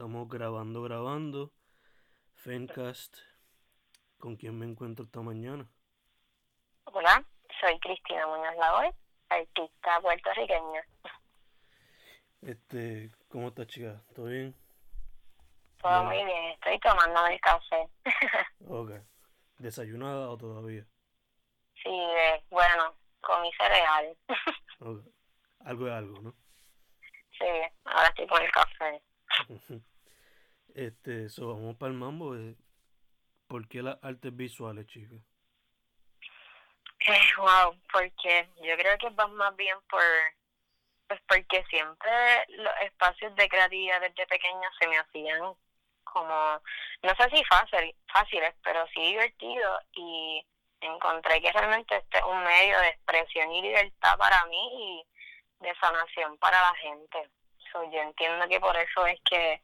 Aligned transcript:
Estamos 0.00 0.30
grabando, 0.30 0.82
grabando. 0.82 1.52
Fencast. 2.36 3.18
¿Con 4.18 4.34
quién 4.36 4.58
me 4.58 4.64
encuentro 4.64 5.04
esta 5.04 5.20
mañana? 5.20 5.68
Hola, 6.84 7.22
soy 7.60 7.78
Cristina 7.80 8.26
Muñoz 8.26 8.56
Lavoy, 8.56 8.94
artista 9.28 10.00
puertorriqueña. 10.00 10.86
Este, 12.40 13.10
¿cómo 13.28 13.48
estás, 13.48 13.66
chica? 13.66 14.00
¿Todo 14.14 14.24
bien? 14.24 14.54
Todo 15.82 16.04
muy 16.04 16.24
bien, 16.24 16.44
estoy 16.52 16.78
tomando 16.78 17.26
el 17.26 17.40
café. 17.42 17.86
ok. 18.70 18.92
¿Desayunada 19.58 20.30
o 20.30 20.38
todavía? 20.38 20.86
Sí, 21.74 21.90
eh, 21.90 22.42
bueno, 22.48 22.94
comí 23.20 23.52
cereal. 23.52 24.16
ok. 24.80 25.04
Algo 25.66 25.88
es 25.88 25.92
algo, 25.92 26.22
¿no? 26.22 26.34
Sí, 27.38 27.44
ahora 27.84 28.08
estoy 28.08 28.26
con 28.28 28.42
el 28.42 28.50
café. 28.50 29.02
este, 30.74 31.28
so, 31.28 31.54
vamos 31.54 31.76
para 31.76 31.92
el 31.92 31.98
mambo. 31.98 32.36
Eh. 32.36 32.56
¿Por 33.46 33.66
qué 33.68 33.82
las 33.82 33.98
artes 34.02 34.34
visuales, 34.34 34.86
chicas? 34.86 35.18
Eh, 37.06 37.36
wow, 37.38 37.76
porque 37.92 38.48
yo 38.62 38.76
creo 38.76 38.98
que 38.98 39.10
va 39.10 39.26
más 39.26 39.56
bien 39.56 39.76
por 39.88 40.02
pues 41.08 41.20
porque 41.26 41.64
siempre 41.68 42.10
los 42.50 42.72
espacios 42.82 43.34
de 43.34 43.48
creatividad 43.48 44.00
desde 44.00 44.28
pequeña 44.28 44.70
se 44.78 44.86
me 44.86 44.96
hacían 44.96 45.54
como, 46.04 46.60
no 47.02 47.14
sé 47.16 47.30
si 47.30 47.44
fácil, 47.46 47.96
fáciles, 48.12 48.54
pero 48.62 48.86
sí 48.94 49.00
divertidos 49.00 49.82
y 49.92 50.46
encontré 50.80 51.40
que 51.40 51.50
realmente 51.50 51.96
este 51.96 52.18
es 52.18 52.24
un 52.24 52.42
medio 52.44 52.78
de 52.78 52.88
expresión 52.90 53.50
y 53.50 53.62
libertad 53.62 54.16
para 54.18 54.44
mí 54.46 54.68
y 54.72 55.64
de 55.64 55.74
sanación 55.80 56.38
para 56.38 56.60
la 56.60 56.74
gente. 56.76 57.28
So, 57.72 57.82
yo 57.90 58.02
entiendo 58.02 58.48
que 58.48 58.60
por 58.60 58.76
eso 58.76 59.06
es 59.06 59.20
que 59.28 59.60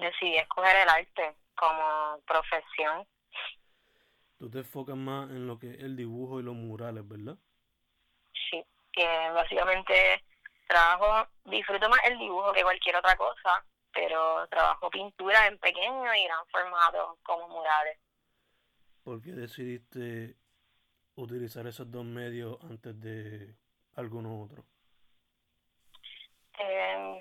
decidí 0.00 0.36
escoger 0.36 0.76
el 0.76 0.88
arte 0.88 1.36
como 1.54 2.20
profesión. 2.26 3.06
Tú 4.38 4.50
te 4.50 4.58
enfocas 4.58 4.96
más 4.96 5.30
en 5.30 5.46
lo 5.46 5.58
que 5.58 5.70
es 5.70 5.80
el 5.80 5.96
dibujo 5.96 6.40
y 6.40 6.42
los 6.42 6.54
murales, 6.54 7.06
¿verdad? 7.06 7.36
Sí, 8.50 8.64
que 8.92 9.06
básicamente 9.34 10.24
trabajo, 10.66 11.28
disfruto 11.44 11.88
más 11.88 12.00
el 12.04 12.18
dibujo 12.18 12.52
que 12.52 12.62
cualquier 12.62 12.96
otra 12.96 13.16
cosa, 13.16 13.64
pero 13.92 14.46
trabajo 14.48 14.88
pintura 14.88 15.46
en 15.46 15.58
pequeño 15.58 16.14
y 16.14 16.24
gran 16.24 16.46
formato 16.46 17.18
como 17.22 17.48
murales. 17.48 17.98
¿Por 19.02 19.20
qué 19.20 19.32
decidiste 19.32 20.36
utilizar 21.16 21.66
esos 21.66 21.90
dos 21.90 22.04
medios 22.04 22.58
antes 22.62 22.98
de 23.00 23.54
alguno 23.96 24.42
otro? 24.42 24.64
Eh, 26.58 27.20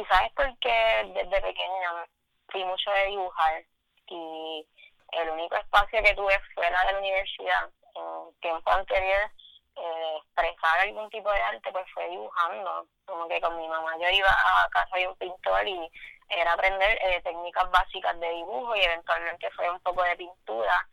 quizás 0.00 0.22
es 0.22 0.32
porque 0.32 1.12
desde 1.14 1.42
pequeña 1.42 2.06
fui 2.48 2.64
mucho 2.64 2.90
de 2.90 3.06
dibujar 3.06 3.62
y 4.06 4.66
el 5.12 5.30
único 5.30 5.56
espacio 5.56 6.02
que 6.02 6.14
tuve 6.14 6.38
fuera 6.54 6.84
de 6.86 6.92
la 6.92 6.98
universidad. 6.98 7.70
En 7.94 8.40
tiempo 8.40 8.70
anterior 8.70 9.30
eh, 9.76 10.16
expresar 10.16 10.80
algún 10.80 11.10
tipo 11.10 11.30
de 11.30 11.40
arte 11.42 11.70
pues 11.72 11.84
fue 11.92 12.08
dibujando. 12.08 12.86
Como 13.04 13.28
que 13.28 13.40
con 13.40 13.56
mi 13.56 13.68
mamá 13.68 13.96
yo 13.98 14.08
iba 14.08 14.30
a 14.30 14.68
casa 14.70 14.96
de 14.96 15.08
un 15.08 15.16
pintor 15.16 15.66
y 15.68 15.90
era 16.28 16.52
aprender 16.52 16.98
eh, 17.02 17.20
técnicas 17.22 17.70
básicas 17.70 18.18
de 18.20 18.30
dibujo 18.30 18.74
y 18.76 18.80
eventualmente 18.80 19.50
fue 19.50 19.68
un 19.70 19.80
poco 19.80 20.02
de 20.04 20.16
pintura. 20.16 20.88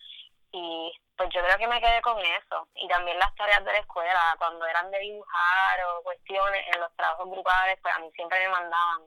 Y 0.52 0.92
pues 1.18 1.30
yo 1.34 1.42
creo 1.44 1.58
que 1.58 1.68
me 1.68 1.82
quedé 1.82 2.02
con 2.02 2.20
eso 2.20 2.68
y 2.76 2.88
también 2.88 3.18
las 3.20 3.34
tareas 3.36 3.64
de 3.66 3.72
la 3.72 3.80
escuela 3.80 4.36
cuando 4.38 4.66
eran 4.66 4.92
de 4.92 5.00
dibujar 5.00 5.80
o 5.86 6.04
cuestiones 6.04 6.66
en 6.74 6.80
los 6.80 6.96
trabajos 6.96 7.30
grupales 7.30 7.80
pues 7.82 7.96
a 7.96 8.00
mí 8.00 8.10
siempre 8.14 8.40
me 8.40 8.50
mandaban 8.50 9.02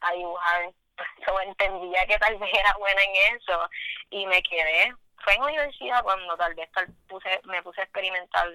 a 0.00 0.12
dibujar 0.12 0.72
pues 1.26 1.46
entendía 1.46 2.06
que 2.06 2.18
tal 2.18 2.38
vez 2.38 2.50
era 2.52 2.74
buena 2.78 3.02
en 3.02 3.36
eso 3.36 3.70
y 4.10 4.26
me 4.26 4.42
quedé 4.42 4.94
fue 5.24 5.34
en 5.34 5.42
universidad 5.42 6.02
cuando 6.02 6.36
tal 6.36 6.54
vez 6.54 6.70
tal 6.72 6.88
puse 7.08 7.40
me 7.44 7.62
puse 7.62 7.80
a 7.80 7.84
experimentar 7.84 8.48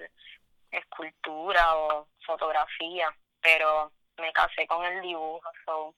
escultura 0.70 1.76
o 1.76 2.08
fotografía, 2.26 3.14
pero 3.40 3.92
me 4.18 4.32
casé 4.32 4.66
con 4.66 4.84
el 4.84 5.00
dibujo, 5.02 5.50
so, 5.64 5.94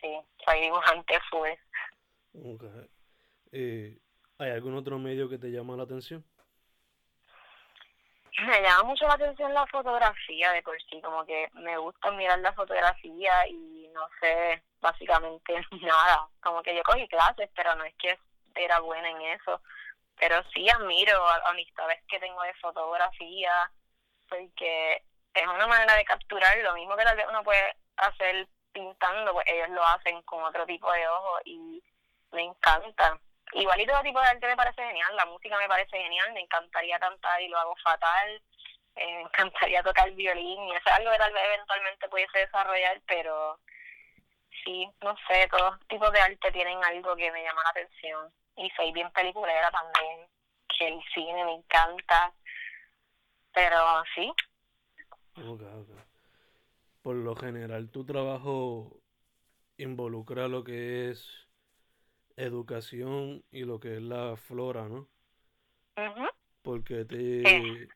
sí, 0.00 0.20
soy 0.44 0.60
dibujante 0.60 1.18
full. 1.30 1.50
Okay. 2.34 2.90
Eh, 3.52 3.98
¿Hay 4.38 4.50
algún 4.50 4.76
otro 4.76 4.98
medio 4.98 5.28
que 5.28 5.38
te 5.38 5.50
llama 5.50 5.76
la 5.76 5.82
atención? 5.82 6.24
Me 8.46 8.62
llama 8.62 8.84
mucho 8.84 9.06
la 9.08 9.14
atención 9.14 9.52
la 9.52 9.66
fotografía 9.66 10.52
de 10.52 10.62
por 10.62 10.80
sí, 10.82 11.00
como 11.02 11.26
que 11.26 11.48
me 11.54 11.76
gusta 11.76 12.12
mirar 12.12 12.38
la 12.38 12.52
fotografía 12.52 13.48
y 13.48 13.90
no 13.92 14.08
sé 14.20 14.62
básicamente 14.80 15.54
nada, 15.82 16.28
como 16.40 16.62
que 16.62 16.76
yo 16.76 16.84
cogí 16.84 17.08
clases, 17.08 17.50
pero 17.56 17.74
no 17.74 17.82
es 17.82 17.94
que 17.96 18.16
era 18.54 18.78
buena 18.78 19.10
en 19.10 19.20
eso, 19.22 19.60
pero 20.16 20.36
sí 20.54 20.68
admiro 20.70 21.18
amistades 21.46 22.00
que 22.08 22.20
tengo 22.20 22.40
de 22.42 22.54
fotografía, 22.54 23.70
porque 24.28 25.02
es 25.34 25.46
una 25.46 25.66
manera 25.66 25.94
de 25.96 26.04
capturar 26.04 26.56
lo 26.58 26.74
mismo 26.74 26.96
que 26.96 27.04
tal 27.04 27.16
vez 27.16 27.26
uno 27.28 27.42
puede 27.42 27.76
hacer 27.96 28.46
pintando, 28.72 29.32
pues 29.32 29.46
ellos 29.48 29.70
lo 29.70 29.84
hacen 29.84 30.22
con 30.22 30.44
otro 30.44 30.64
tipo 30.64 30.92
de 30.92 31.08
ojo 31.08 31.38
y 31.44 31.82
me 32.30 32.42
encanta. 32.42 33.18
Igual 33.52 33.80
y 33.80 33.86
todo 33.86 34.02
tipo 34.02 34.20
de 34.20 34.26
arte 34.26 34.46
me 34.46 34.56
parece 34.56 34.82
genial, 34.82 35.16
la 35.16 35.26
música 35.26 35.56
me 35.58 35.68
parece 35.68 35.96
genial, 35.96 36.32
me 36.32 36.40
encantaría 36.40 36.98
cantar 36.98 37.40
y 37.40 37.48
lo 37.48 37.58
hago 37.58 37.74
fatal, 37.76 38.42
eh, 38.96 39.14
me 39.14 39.22
encantaría 39.22 39.82
tocar 39.82 40.10
violín 40.12 40.64
y 40.64 40.72
eso 40.72 40.82
es 40.86 40.92
algo 40.92 41.10
que 41.10 41.18
tal 41.18 41.32
vez 41.32 41.44
eventualmente 41.46 42.08
pudiese 42.08 42.38
desarrollar, 42.40 43.00
pero 43.06 43.58
sí, 44.64 44.90
no 45.02 45.16
sé, 45.26 45.48
todos 45.50 45.78
tipos 45.88 46.12
de 46.12 46.20
arte 46.20 46.52
tienen 46.52 46.82
algo 46.84 47.16
que 47.16 47.30
me 47.32 47.42
llama 47.42 47.62
la 47.64 47.70
atención 47.70 48.32
y 48.56 48.68
soy 48.70 48.92
bien 48.92 49.10
peliculera 49.12 49.70
también, 49.70 50.28
que 50.76 50.88
el 50.88 51.00
cine 51.14 51.44
me 51.44 51.54
encanta, 51.54 52.32
pero 53.52 54.02
sí. 54.14 54.32
Por 57.02 57.14
lo 57.14 57.36
general, 57.36 57.90
tu 57.90 58.04
trabajo 58.04 59.00
involucra 59.78 60.48
lo 60.48 60.64
que 60.64 61.10
es 61.10 61.37
educación 62.38 63.44
y 63.50 63.64
lo 63.64 63.80
que 63.80 63.96
es 63.96 64.02
la 64.02 64.36
flora, 64.36 64.88
¿no? 64.88 65.08
mhm 65.96 66.28
¿Por 66.62 66.84
qué 66.84 67.04
te, 67.04 67.88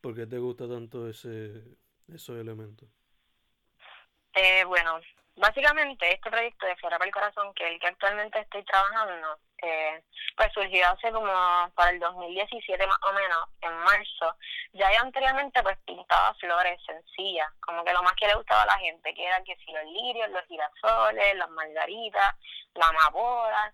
¿por 0.00 0.14
te 0.26 0.38
gusta 0.38 0.68
tanto 0.68 1.08
ese, 1.08 1.76
esos 2.08 2.38
elementos? 2.38 2.88
Eh, 4.34 4.64
bueno, 4.64 5.00
básicamente 5.36 6.12
este 6.12 6.30
proyecto 6.30 6.66
de 6.66 6.76
Flora 6.76 6.98
para 6.98 7.08
el 7.08 7.14
Corazón, 7.14 7.54
que 7.54 7.64
es 7.64 7.72
el 7.72 7.80
que 7.80 7.86
actualmente 7.88 8.38
estoy 8.38 8.64
trabajando, 8.64 9.38
eh, 9.62 10.02
pues 10.36 10.52
surgió 10.52 10.86
hace 10.88 11.10
como 11.10 11.32
para 11.74 11.90
el 11.90 11.98
2017 11.98 12.86
más 12.86 12.98
o 13.02 13.12
menos, 13.12 13.48
en 13.60 13.72
marzo. 13.78 14.36
Ya 14.72 14.92
yo 14.92 15.00
anteriormente 15.00 15.62
pues 15.62 15.78
pintaba 15.86 16.34
flores 16.34 16.80
sencillas, 16.86 17.48
como 17.60 17.84
que 17.84 17.92
lo 17.92 18.02
más 18.02 18.14
que 18.14 18.26
le 18.26 18.34
gustaba 18.34 18.62
a 18.62 18.66
la 18.66 18.78
gente, 18.78 19.14
que 19.14 19.24
eran 19.24 19.44
que 19.44 19.56
si 19.56 19.72
los 19.72 19.84
lirios, 19.84 20.30
los 20.30 20.44
girasoles, 20.46 21.36
las 21.36 21.50
margaritas, 21.50 22.34
la 22.74 22.88
amapola, 22.88 23.72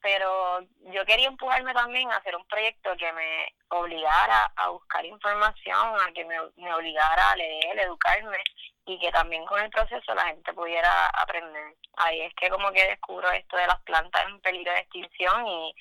pero 0.00 0.60
yo 0.92 1.04
quería 1.04 1.26
empujarme 1.26 1.74
también 1.74 2.10
a 2.12 2.16
hacer 2.16 2.36
un 2.36 2.46
proyecto 2.46 2.96
que 2.96 3.12
me 3.12 3.52
obligara 3.68 4.52
a 4.56 4.68
buscar 4.68 5.04
información, 5.04 6.00
a 6.00 6.12
que 6.12 6.24
me, 6.24 6.36
me 6.56 6.72
obligara 6.74 7.30
a 7.30 7.36
leer, 7.36 7.78
educarme 7.80 8.38
y 8.86 8.98
que 9.00 9.10
también 9.10 9.44
con 9.44 9.60
el 9.60 9.70
proceso 9.70 10.14
la 10.14 10.26
gente 10.26 10.52
pudiera 10.54 11.06
aprender. 11.08 11.74
Ahí 11.96 12.22
es 12.22 12.34
que 12.34 12.48
como 12.48 12.70
que 12.70 12.86
descubro 12.86 13.28
esto 13.32 13.56
de 13.56 13.66
las 13.66 13.80
plantas 13.82 14.24
en 14.26 14.40
peligro 14.40 14.72
de 14.72 14.78
extinción 14.78 15.46
y 15.46 15.74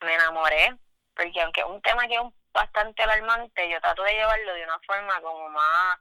me 0.00 0.14
enamoré, 0.14 0.74
porque 1.14 1.40
aunque 1.42 1.60
es 1.60 1.66
un 1.66 1.82
tema 1.82 2.08
que 2.08 2.14
es 2.14 2.22
bastante 2.52 3.02
alarmante, 3.02 3.68
yo 3.68 3.80
trato 3.80 4.02
de 4.02 4.14
llevarlo 4.14 4.54
de 4.54 4.64
una 4.64 4.78
forma 4.80 5.20
como 5.20 5.50
más 5.50 5.98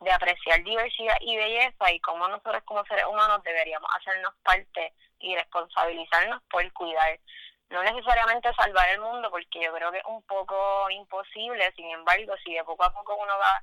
de 0.00 0.12
apreciar 0.12 0.62
diversidad 0.62 1.16
y 1.20 1.36
belleza 1.36 1.90
y 1.90 2.00
cómo 2.00 2.28
nosotros 2.28 2.62
como 2.64 2.84
seres 2.84 3.06
humanos 3.06 3.42
deberíamos 3.42 3.90
hacernos 3.96 4.34
parte 4.42 4.92
y 5.18 5.34
responsabilizarnos 5.34 6.42
por 6.50 6.70
cuidar. 6.72 7.18
No 7.70 7.82
necesariamente 7.82 8.52
salvar 8.54 8.88
el 8.90 9.00
mundo, 9.00 9.30
porque 9.30 9.60
yo 9.60 9.72
creo 9.74 9.90
que 9.90 9.98
es 9.98 10.04
un 10.04 10.22
poco 10.22 10.88
imposible, 10.90 11.72
sin 11.74 11.90
embargo, 11.90 12.34
si 12.44 12.54
de 12.54 12.64
poco 12.64 12.84
a 12.84 12.92
poco 12.92 13.16
uno 13.16 13.38
va 13.38 13.62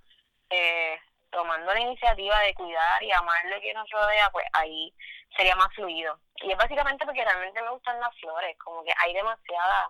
eh, 0.50 1.00
tomando 1.36 1.74
la 1.74 1.82
iniciativa 1.82 2.40
de 2.40 2.54
cuidar 2.54 3.04
y 3.04 3.12
amar 3.12 3.46
lo 3.46 3.60
que 3.60 3.74
nos 3.74 3.90
rodea, 3.90 4.30
pues 4.32 4.46
ahí 4.54 4.94
sería 5.36 5.54
más 5.58 5.68
fluido. 5.76 6.18
Y 6.38 6.52
es 6.52 6.58
básicamente 6.58 7.06
porque 7.06 7.26
realmente 7.26 7.62
me 7.62 7.72
gustan 7.72 8.00
las 8.00 8.18
flores, 8.20 8.58
como 8.58 8.84
que 8.86 8.94
hay 8.98 9.14
demasiadas 9.14 9.90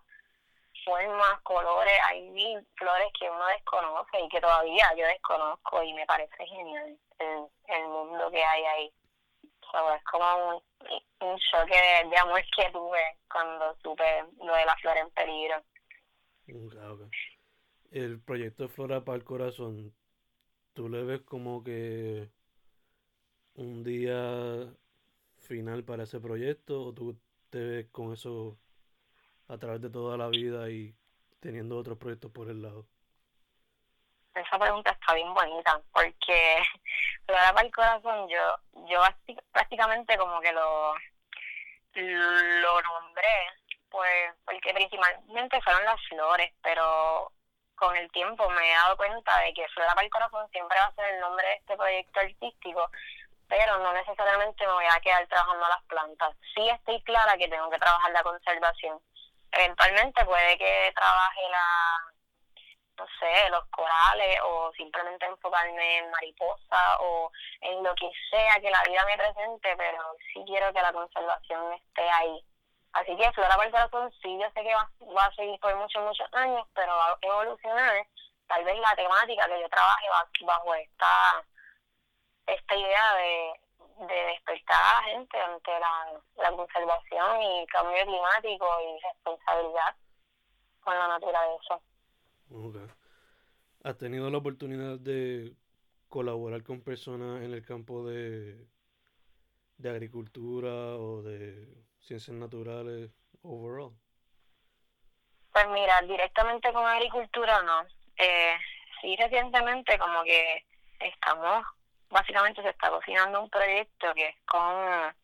formas, 0.83 1.41
colores, 1.43 1.93
hay 2.09 2.23
mil 2.29 2.65
flores 2.75 3.11
que 3.19 3.29
uno 3.29 3.45
desconoce 3.47 4.21
y 4.21 4.29
que 4.29 4.41
todavía 4.41 4.91
yo 4.97 5.05
desconozco 5.05 5.83
y 5.83 5.93
me 5.93 6.05
parece 6.07 6.45
genial 6.47 6.97
el, 7.19 7.45
el 7.67 7.87
mundo 7.89 8.31
que 8.31 8.43
hay 8.43 8.63
ahí. 8.63 8.93
es 9.95 10.03
como 10.03 10.47
un, 10.47 10.63
un 11.29 11.37
choque 11.51 11.77
de, 12.09 12.17
amor 12.17 12.41
que 12.55 12.71
tuve 12.71 13.17
cuando 13.31 13.75
supe 13.83 14.25
lo 14.43 14.55
de 14.55 14.65
la 14.65 14.75
flor 14.77 14.97
en 14.97 15.11
peligro. 15.11 15.63
El 17.91 18.19
proyecto 18.21 18.67
Flora 18.67 19.01
para 19.01 19.17
el 19.17 19.23
Corazón, 19.23 19.93
¿tú 20.75 20.89
le 20.89 21.03
ves 21.03 21.21
como 21.21 21.63
que 21.63 22.29
un 23.55 23.83
día 23.83 24.67
final 25.39 25.83
para 25.83 26.03
ese 26.03 26.19
proyecto 26.19 26.83
o 26.83 26.93
tú 26.93 27.17
te 27.49 27.59
ves 27.59 27.87
con 27.91 28.13
eso 28.13 28.57
a 29.47 29.57
través 29.57 29.81
de 29.81 29.89
toda 29.89 30.17
la 30.17 30.27
vida 30.27 30.69
y 30.69 30.93
teniendo 31.39 31.77
otros 31.77 31.97
proyectos 31.97 32.29
por 32.31 32.49
el 32.49 32.61
lado? 32.61 32.85
Esa 34.35 34.59
pregunta 34.59 34.91
está 34.91 35.13
bien 35.13 35.33
bonita 35.33 35.81
porque 35.93 36.57
Flora 37.25 37.53
para 37.53 37.65
el 37.65 37.73
Corazón 37.73 38.27
yo, 38.27 38.85
yo 38.89 38.99
prácticamente 39.53 40.17
como 40.17 40.41
que 40.41 40.51
lo, 40.51 40.93
lo 41.93 42.81
nombré 42.81 43.47
pues 43.89 44.33
porque 44.43 44.73
principalmente 44.73 45.61
fueron 45.61 45.85
las 45.85 46.01
flores, 46.09 46.51
pero 46.61 47.31
con 47.75 47.95
el 47.95 48.11
tiempo 48.11 48.49
me 48.49 48.71
he 48.71 48.75
dado 48.75 48.97
cuenta 48.97 49.39
de 49.39 49.53
que 49.53 49.67
Flora 49.69 49.93
para 49.93 50.05
el 50.05 50.11
Corazón 50.11 50.49
siempre 50.51 50.77
va 50.79 50.85
a 50.85 50.95
ser 50.95 51.05
el 51.13 51.19
nombre 51.19 51.47
de 51.47 51.53
este 51.55 51.77
proyecto 51.77 52.19
artístico, 52.19 52.89
pero 53.47 53.77
no 53.79 53.93
necesariamente 53.93 54.65
me 54.65 54.73
voy 54.73 54.85
a 54.85 54.99
quedar 54.99 55.27
trabajando 55.27 55.67
las 55.67 55.83
plantas. 55.83 56.35
Sí 56.53 56.67
estoy 56.69 57.01
clara 57.03 57.37
que 57.37 57.47
tengo 57.47 57.69
que 57.69 57.79
trabajar 57.79 58.11
la 58.11 58.23
conservación. 58.23 58.99
Eventualmente 59.51 60.25
puede 60.25 60.57
que 60.57 60.91
trabaje 60.95 61.41
la, 61.49 62.13
no 62.97 63.05
sé, 63.19 63.49
los 63.49 63.65
corales 63.67 64.39
o 64.43 64.71
simplemente 64.73 65.25
enfocarme 65.25 65.99
en 65.99 66.11
mariposa 66.11 66.97
o 66.99 67.31
en 67.61 67.83
lo 67.83 67.93
que 67.95 68.09
sea 68.29 68.59
que 68.59 68.71
la 68.71 68.83
vida 68.83 69.05
me 69.05 69.17
presente, 69.17 69.75
pero 69.77 70.15
sí 70.33 70.43
quiero 70.45 70.73
que 70.73 70.81
la 70.81 70.91
conservación 70.91 71.73
esté 71.73 72.09
ahí. 72.09 72.43
Así 72.95 73.13
que 73.17 73.29
Flora 73.33 73.57
Corazón 73.57 74.09
sí, 74.21 74.39
yo 74.39 74.47
sé 74.51 74.63
que 74.63 74.73
va, 74.73 74.89
va, 75.13 75.25
a 75.25 75.35
seguir 75.35 75.59
por 75.59 75.75
muchos, 75.75 76.01
muchos 76.01 76.27
años, 76.31 76.65
pero 76.73 76.95
va 76.95 77.11
a 77.11 77.17
evolucionar. 77.21 78.07
Tal 78.47 78.63
vez 78.63 78.79
la 78.79 78.95
temática 78.95 79.47
que 79.47 79.59
yo 79.59 79.67
trabaje 79.67 80.05
bajo 80.45 80.75
esta, 80.75 81.43
esta 82.47 82.75
idea 82.75 83.15
de, 83.15 84.05
de 84.07 84.15
despertar 84.27 84.81
a 84.81 85.01
la 85.01 85.03
gente 85.09 85.37
ante 85.37 85.71
la, 85.77 86.21
la 86.37 86.51
conservación 86.55 87.41
y 87.41 87.67
cambio 87.67 88.05
climático 88.05 88.65
y 88.81 89.03
responsabilidad 89.03 89.95
con 90.79 90.97
la 90.97 91.07
naturaleza. 91.09 91.79
Okay. 92.49 92.87
¿Has 93.83 93.97
tenido 93.97 94.29
la 94.29 94.37
oportunidad 94.37 94.99
de 94.99 95.53
colaborar 96.07 96.63
con 96.63 96.79
personas 96.79 97.43
en 97.43 97.53
el 97.53 97.65
campo 97.65 98.07
de, 98.07 98.65
de 99.79 99.89
agricultura 99.89 100.95
o 100.95 101.21
de 101.23 101.74
ciencias 102.05 102.35
naturales 102.35 103.11
overall? 103.41 103.93
Pues 105.51 105.67
mira, 105.69 106.01
directamente 106.01 106.71
con 106.73 106.85
agricultura 106.85 107.61
no. 107.63 107.85
Eh, 108.17 108.57
sí, 109.01 109.15
recientemente 109.15 109.97
como 109.97 110.23
que 110.23 110.65
estamos, 110.99 111.65
básicamente 112.09 112.61
se 112.61 112.69
está 112.69 112.89
cocinando 112.89 113.41
un 113.41 113.49
proyecto 113.49 114.13
que 114.13 114.27
es 114.27 114.35
con 114.45 115.15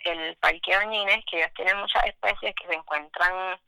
el 0.00 0.36
Parque 0.36 0.76
Oñines, 0.76 1.24
que 1.30 1.38
ellos 1.38 1.52
tienen 1.54 1.78
muchas 1.78 2.04
especies 2.06 2.54
que 2.54 2.66
se 2.66 2.74
encuentran 2.74 3.58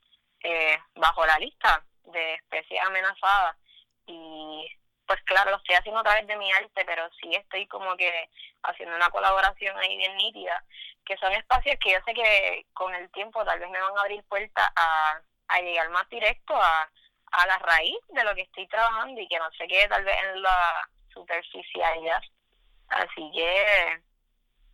eh, 0.43 0.77
bajo 0.95 1.25
la 1.25 1.37
lista 1.39 1.83
de 2.05 2.35
especies 2.35 2.81
amenazadas. 2.83 3.55
Y 4.07 4.67
pues 5.11 5.23
claro, 5.23 5.51
lo 5.51 5.57
estoy 5.57 5.75
haciendo 5.75 5.99
a 5.99 6.03
través 6.03 6.25
de 6.25 6.37
mi 6.37 6.49
arte, 6.53 6.85
pero 6.85 7.09
sí 7.19 7.35
estoy 7.35 7.67
como 7.67 7.97
que 7.97 8.29
haciendo 8.63 8.95
una 8.95 9.09
colaboración 9.09 9.77
ahí 9.77 9.97
bien 9.97 10.15
nítida, 10.15 10.63
que 11.03 11.17
son 11.17 11.33
espacios 11.33 11.75
que 11.83 11.91
yo 11.91 11.97
sé 12.05 12.13
que 12.13 12.65
con 12.71 12.95
el 12.95 13.11
tiempo 13.11 13.43
tal 13.43 13.59
vez 13.59 13.69
me 13.69 13.81
van 13.81 13.97
a 13.97 14.01
abrir 14.03 14.23
puertas 14.23 14.69
a, 14.73 15.19
a 15.49 15.59
llegar 15.59 15.89
más 15.89 16.07
directo 16.07 16.55
a, 16.55 16.89
a 17.33 17.45
la 17.45 17.57
raíz 17.57 17.97
de 18.07 18.23
lo 18.23 18.33
que 18.35 18.43
estoy 18.43 18.65
trabajando 18.69 19.19
y 19.19 19.27
que 19.27 19.37
no 19.37 19.51
se 19.51 19.67
quede 19.67 19.89
tal 19.89 20.05
vez 20.05 20.15
en 20.23 20.41
la 20.41 20.89
superficialidad. 21.13 22.21
Así 22.87 23.29
que 23.35 24.01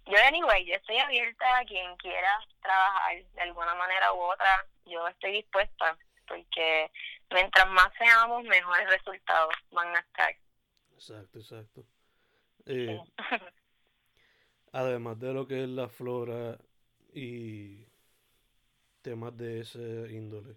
yo, 0.06 0.18
anyway, 0.24 0.64
yo 0.66 0.76
estoy 0.76 1.00
abierta 1.00 1.58
a 1.58 1.66
quien 1.66 1.98
quiera 1.98 2.40
trabajar 2.62 3.24
de 3.24 3.42
alguna 3.42 3.74
manera 3.74 4.14
u 4.14 4.22
otra. 4.22 4.68
Yo 4.86 5.08
estoy 5.08 5.32
dispuesta 5.32 5.98
porque 6.28 6.92
mientras 7.32 7.68
más 7.70 7.90
seamos, 7.98 8.44
mejores 8.44 8.90
resultados 8.90 9.54
van 9.72 9.96
a 9.96 10.00
estar. 10.00 10.36
Exacto, 10.94 11.40
exacto. 11.40 11.86
Eh, 12.66 13.00
además 14.72 15.20
de 15.20 15.34
lo 15.34 15.48
que 15.48 15.64
es 15.64 15.70
la 15.70 15.88
flora 15.88 16.58
y 17.14 17.88
temas 19.02 19.36
de 19.38 19.62
ese 19.62 19.80
índole, 20.12 20.56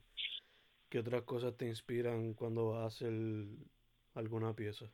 ¿qué 0.88 0.98
otras 0.98 1.22
cosas 1.22 1.56
te 1.56 1.66
inspiran 1.66 2.34
cuando 2.34 2.70
vas 2.70 2.82
a 2.82 2.86
hacer 2.86 3.12
alguna 4.14 4.54
pieza? 4.54 4.86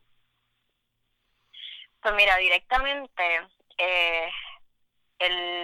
Pues 2.02 2.14
mira, 2.14 2.37
directamente 2.37 3.40
eh, 3.78 4.28
el 5.19 5.55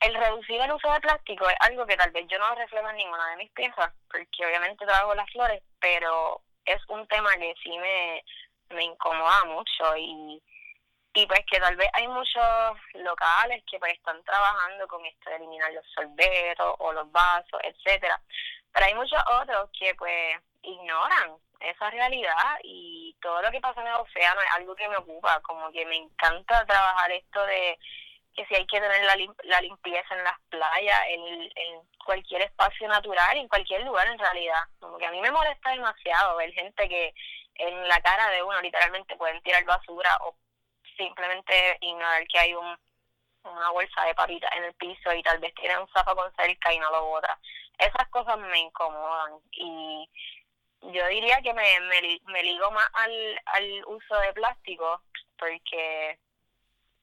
el 0.00 0.14
reducir 0.14 0.60
el 0.60 0.72
uso 0.72 0.90
de 0.92 1.00
plástico 1.00 1.48
es 1.48 1.56
algo 1.60 1.86
que 1.86 1.96
tal 1.96 2.10
vez 2.10 2.26
yo 2.28 2.38
no 2.38 2.54
reflejo 2.54 2.88
en 2.88 2.96
ninguna 2.96 3.30
de 3.30 3.36
mis 3.36 3.50
piezas, 3.50 3.92
porque 4.10 4.46
obviamente 4.46 4.86
trabajo 4.86 5.14
las 5.14 5.30
flores, 5.30 5.62
pero 5.78 6.40
es 6.64 6.80
un 6.88 7.06
tema 7.06 7.36
que 7.36 7.54
sí 7.62 7.78
me, 7.78 8.24
me 8.70 8.84
incomoda 8.84 9.44
mucho 9.44 9.96
y, 9.96 10.42
y 11.14 11.26
pues 11.26 11.40
que 11.50 11.60
tal 11.60 11.76
vez 11.76 11.88
hay 11.92 12.08
muchos 12.08 12.78
locales 12.94 13.62
que 13.70 13.78
pues 13.78 13.92
están 13.92 14.22
trabajando 14.24 14.88
con 14.88 15.04
esto 15.04 15.30
de 15.30 15.36
eliminar 15.36 15.72
los 15.72 15.84
sorbetos 15.94 16.76
o 16.78 16.92
los 16.92 17.10
vasos, 17.12 17.60
etcétera, 17.62 18.20
pero 18.72 18.86
hay 18.86 18.94
muchos 18.94 19.20
otros 19.40 19.70
que 19.78 19.94
pues 19.96 20.38
ignoran 20.62 21.36
esa 21.60 21.90
realidad 21.90 22.58
y 22.62 23.14
todo 23.20 23.42
lo 23.42 23.50
que 23.50 23.60
pasa 23.60 23.82
en 23.82 23.88
el 23.88 23.94
océano 23.94 24.40
es 24.40 24.50
algo 24.54 24.74
que 24.74 24.88
me 24.88 24.96
ocupa, 24.96 25.40
como 25.42 25.70
que 25.72 25.84
me 25.84 25.96
encanta 25.96 26.64
trabajar 26.64 27.10
esto 27.12 27.44
de 27.44 27.78
que 28.40 28.46
si 28.46 28.54
hay 28.54 28.66
que 28.66 28.80
tener 28.80 29.04
la, 29.04 29.16
la 29.44 29.60
limpieza 29.60 30.14
en 30.14 30.24
las 30.24 30.40
playas, 30.48 31.00
en, 31.08 31.42
en 31.54 31.80
cualquier 32.04 32.42
espacio 32.42 32.88
natural, 32.88 33.36
en 33.36 33.48
cualquier 33.48 33.82
lugar 33.82 34.06
en 34.06 34.18
realidad. 34.18 34.62
Como 34.78 34.96
a 34.96 35.10
mí 35.10 35.20
me 35.20 35.30
molesta 35.30 35.70
demasiado 35.70 36.36
ver 36.36 36.52
gente 36.52 36.88
que 36.88 37.14
en 37.56 37.88
la 37.88 38.00
cara 38.00 38.30
de 38.30 38.42
uno 38.42 38.60
literalmente 38.62 39.16
pueden 39.16 39.40
tirar 39.42 39.64
basura 39.64 40.16
o 40.22 40.34
simplemente 40.96 41.76
ignorar 41.80 42.26
que 42.26 42.38
hay 42.38 42.54
un, 42.54 42.78
una 43.44 43.70
bolsa 43.70 44.04
de 44.04 44.14
papitas 44.14 44.50
en 44.56 44.64
el 44.64 44.74
piso 44.74 45.12
y 45.12 45.22
tal 45.22 45.38
vez 45.38 45.54
tienen 45.54 45.78
un 45.78 45.86
con 45.86 46.34
cerca 46.36 46.72
y 46.72 46.78
no 46.78 46.90
lo 46.90 47.04
botan. 47.06 47.38
Esas 47.78 48.08
cosas 48.08 48.38
me 48.38 48.58
incomodan 48.58 49.32
y 49.52 50.08
yo 50.82 51.06
diría 51.08 51.40
que 51.42 51.52
me, 51.52 51.80
me, 51.80 52.20
me 52.24 52.42
ligo 52.42 52.70
más 52.70 52.88
al, 52.94 53.40
al 53.46 53.84
uso 53.86 54.16
de 54.20 54.32
plástico 54.32 55.02
porque 55.38 56.18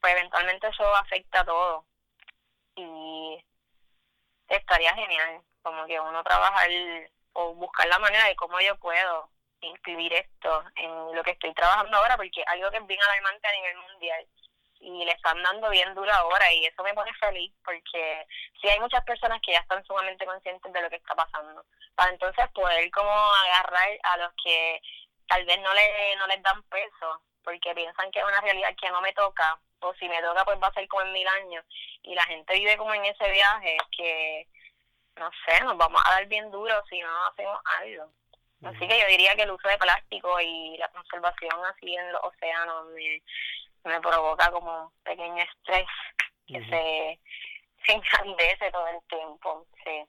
pues 0.07 0.19
eventualmente 0.19 0.67
eso 0.67 0.95
afecta 0.95 1.41
a 1.41 1.45
todo. 1.45 1.85
Y 2.75 3.43
estaría 4.47 4.93
genial, 4.95 5.41
como 5.61 5.85
que 5.85 5.99
uno 5.99 6.23
trabajar 6.23 6.69
o 7.33 7.53
buscar 7.55 7.87
la 7.87 7.99
manera 7.99 8.25
de 8.25 8.35
cómo 8.37 8.59
yo 8.61 8.77
puedo 8.77 9.29
incluir 9.59 10.13
esto 10.13 10.63
en 10.75 11.13
lo 11.13 11.23
que 11.23 11.31
estoy 11.31 11.53
trabajando 11.53 11.97
ahora, 11.97 12.15
porque 12.15 12.41
algo 12.47 12.71
que 12.71 12.77
es 12.77 12.87
bien 12.87 13.01
alarmante 13.01 13.47
a 13.47 13.51
nivel 13.51 13.77
mundial 13.79 14.27
y 14.79 15.03
le 15.03 15.11
están 15.11 15.43
dando 15.43 15.69
bien 15.71 15.93
duro 15.93 16.13
ahora 16.13 16.53
y 16.53 16.65
eso 16.65 16.83
me 16.83 16.93
pone 16.93 17.11
feliz 17.15 17.51
porque 17.65 18.25
sí 18.61 18.69
hay 18.69 18.79
muchas 18.79 19.03
personas 19.03 19.41
que 19.45 19.51
ya 19.51 19.59
están 19.59 19.83
sumamente 19.83 20.25
conscientes 20.25 20.71
de 20.71 20.81
lo 20.81 20.89
que 20.89 20.97
está 20.97 21.15
pasando 21.15 21.65
para 21.95 22.11
entonces 22.11 22.47
poder 22.53 22.89
como 22.91 23.11
agarrar 23.11 23.89
a 24.03 24.17
los 24.17 24.31
que 24.41 24.79
tal 25.27 25.43
vez 25.45 25.59
no 25.61 25.73
le 25.73 26.15
no 26.17 26.27
les 26.27 26.43
dan 26.43 26.61
peso 26.63 27.23
porque 27.47 27.73
piensan 27.73 28.11
que 28.11 28.19
es 28.19 28.25
una 28.25 28.41
realidad 28.41 28.75
que 28.75 28.89
no 28.89 28.99
me 28.99 29.13
toca 29.13 29.57
o 29.79 29.93
si 29.93 30.09
me 30.09 30.21
toca 30.21 30.43
pues 30.43 30.59
va 30.61 30.67
a 30.67 30.73
ser 30.73 30.85
como 30.89 31.03
en 31.03 31.13
mil 31.13 31.25
años 31.29 31.63
y 32.03 32.13
la 32.13 32.25
gente 32.25 32.53
vive 32.55 32.75
como 32.75 32.93
en 32.93 33.05
ese 33.05 33.31
viaje 33.31 33.77
que 33.95 34.45
no 35.15 35.31
sé, 35.45 35.63
nos 35.63 35.77
vamos 35.77 36.01
a 36.05 36.11
dar 36.11 36.27
bien 36.27 36.51
duro 36.51 36.73
si 36.89 36.99
no 36.99 37.25
hacemos 37.25 37.57
algo. 37.79 38.11
Así 38.63 38.79
que 38.85 38.99
yo 38.99 39.07
diría 39.07 39.33
que 39.35 39.43
el 39.43 39.51
uso 39.51 39.67
de 39.69 39.77
plástico 39.77 40.41
y 40.41 40.75
la 40.77 40.89
conservación 40.89 41.53
así 41.65 41.95
en 41.95 42.11
los 42.11 42.21
océanos 42.21 42.87
me, 42.87 43.23
me 43.85 44.01
provoca 44.01 44.51
como 44.51 44.87
un 44.87 44.91
pequeño 45.03 45.41
estrés 45.41 45.87
que 46.47 46.59
se, 46.65 47.19
se 47.85 47.93
engrandece 47.93 48.71
todo 48.71 48.87
el 48.89 49.01
tiempo, 49.07 49.65
sí. 49.85 50.03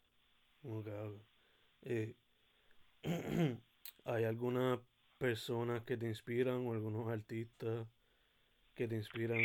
Eh, 1.82 2.14
¿Hay 4.06 4.24
alguna 4.24 4.80
personas 5.18 5.82
que 5.82 5.96
te 5.96 6.06
inspiran 6.06 6.66
o 6.66 6.72
algunos 6.72 7.10
artistas 7.12 7.86
que 8.74 8.88
te 8.88 8.94
inspiran? 8.94 9.38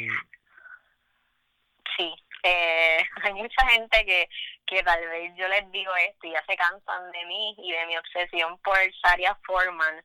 Sí, 1.98 2.14
eh, 2.44 2.98
hay 3.24 3.34
mucha 3.34 3.68
gente 3.68 4.06
que, 4.06 4.30
que 4.66 4.84
tal 4.84 5.06
vez 5.08 5.34
yo 5.36 5.48
les 5.48 5.70
digo 5.72 5.92
esto 5.96 6.28
y 6.28 6.32
ya 6.32 6.46
se 6.46 6.56
cansan 6.56 7.12
de 7.12 7.26
mí 7.26 7.56
y 7.58 7.72
de 7.72 7.86
mi 7.88 7.98
obsesión 7.98 8.58
por 8.60 8.78
Saria 9.02 9.36
Foreman, 9.46 10.04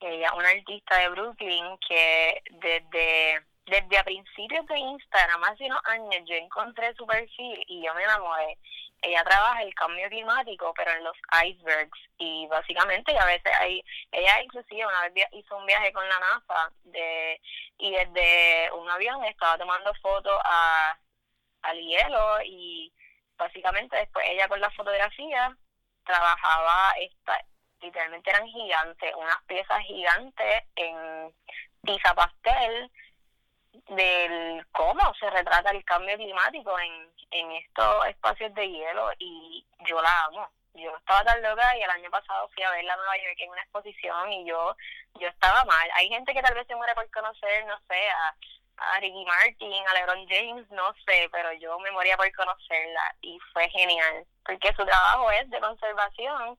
ella 0.00 0.32
una 0.34 0.48
artista 0.48 0.98
de 0.98 1.08
Brooklyn 1.10 1.78
que 1.86 2.42
desde 2.50 3.40
desde 3.66 3.98
a 3.98 4.04
principios 4.04 4.66
de 4.66 4.78
Instagram, 4.78 5.44
hace 5.44 5.64
unos 5.64 5.80
años, 5.84 6.22
yo 6.26 6.34
encontré 6.34 6.94
su 6.94 7.06
perfil 7.06 7.62
y 7.66 7.84
yo 7.84 7.94
me 7.94 8.02
enamoré. 8.04 8.58
Ella 9.02 9.24
trabaja 9.24 9.62
el 9.62 9.74
cambio 9.74 10.08
climático, 10.08 10.72
pero 10.74 10.92
en 10.92 11.04
los 11.04 11.16
icebergs. 11.44 11.98
Y 12.18 12.46
básicamente, 12.46 13.16
a 13.18 13.24
veces 13.26 13.52
hay, 13.58 13.82
ella 14.12 14.42
inclusive 14.42 14.86
una 14.86 15.08
vez 15.08 15.26
hizo 15.32 15.56
un 15.56 15.66
viaje 15.66 15.92
con 15.92 16.08
la 16.08 16.20
NASA 16.20 16.72
de 16.84 17.40
y 17.78 17.90
desde 17.90 18.70
un 18.72 18.88
avión 18.88 19.24
estaba 19.24 19.58
tomando 19.58 19.92
fotos 19.94 20.40
a, 20.44 20.96
al 21.62 21.80
hielo 21.80 22.38
y 22.44 22.92
básicamente 23.36 23.96
después 23.96 24.24
ella 24.28 24.48
con 24.48 24.60
la 24.60 24.70
fotografía 24.70 25.56
trabajaba 26.04 26.92
esta 27.00 27.44
literalmente 27.80 28.30
eran 28.30 28.46
gigantes, 28.46 29.14
unas 29.16 29.42
piezas 29.46 29.80
gigantes 29.80 30.62
en 30.76 31.34
tiza 31.84 32.14
pastel 32.14 32.90
del 33.88 34.66
cómo 34.72 35.14
se 35.18 35.28
retrata 35.30 35.70
el 35.70 35.84
cambio 35.84 36.16
climático 36.16 36.78
en, 36.78 37.08
en 37.30 37.52
estos 37.52 38.06
espacios 38.06 38.54
de 38.54 38.68
hielo 38.68 39.10
y 39.18 39.64
yo 39.86 40.00
la 40.00 40.24
amo. 40.24 40.48
Yo 40.74 40.96
estaba 40.96 41.22
tan 41.24 41.42
loca 41.42 41.76
y 41.76 41.82
el 41.82 41.90
año 41.90 42.10
pasado 42.10 42.48
fui 42.54 42.62
a 42.62 42.70
verla 42.70 42.94
a 42.94 42.96
Nueva 42.96 43.16
York 43.18 43.36
en 43.38 43.50
una 43.50 43.62
exposición 43.62 44.32
y 44.32 44.46
yo 44.46 44.74
yo 45.20 45.28
estaba 45.28 45.64
mal. 45.64 45.88
Hay 45.94 46.08
gente 46.08 46.32
que 46.32 46.42
tal 46.42 46.54
vez 46.54 46.66
se 46.66 46.76
muere 46.76 46.94
por 46.94 47.10
conocer, 47.10 47.66
no 47.66 47.78
sé, 47.88 48.10
a, 48.10 48.34
a 48.78 49.00
Ricky 49.00 49.24
Martin, 49.24 49.86
a 49.86 49.94
LeBron 49.94 50.26
James, 50.28 50.70
no 50.70 50.94
sé, 51.06 51.28
pero 51.30 51.52
yo 51.52 51.78
me 51.78 51.90
moría 51.90 52.16
por 52.16 52.30
conocerla 52.32 53.14
y 53.20 53.38
fue 53.52 53.68
genial, 53.70 54.24
porque 54.44 54.72
su 54.74 54.84
trabajo 54.84 55.30
es 55.32 55.48
de 55.50 55.60
conservación 55.60 56.58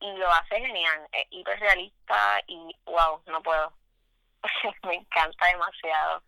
y 0.00 0.12
lo 0.16 0.30
hace 0.30 0.60
genial, 0.60 1.08
es 1.12 1.26
hiperrealista 1.30 2.42
y 2.46 2.74
wow, 2.84 3.22
no 3.26 3.42
puedo. 3.42 3.72
me 4.84 4.94
encanta 4.94 5.46
demasiado. 5.46 6.22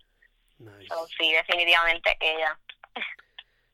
Sí, 1.18 1.32
definitivamente 1.32 2.16
ella. 2.20 2.58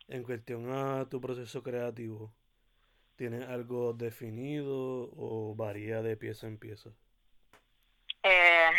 en 0.08 0.22
cuestión 0.22 0.72
a 0.72 1.08
tu 1.08 1.20
proceso 1.20 1.62
creativo, 1.62 2.32
¿tienes 3.16 3.48
algo 3.48 3.92
definido 3.92 5.10
o 5.16 5.54
varía 5.56 6.02
de 6.02 6.16
pieza 6.16 6.46
en 6.46 6.58
pieza? 6.58 6.90
Eh, 8.22 8.70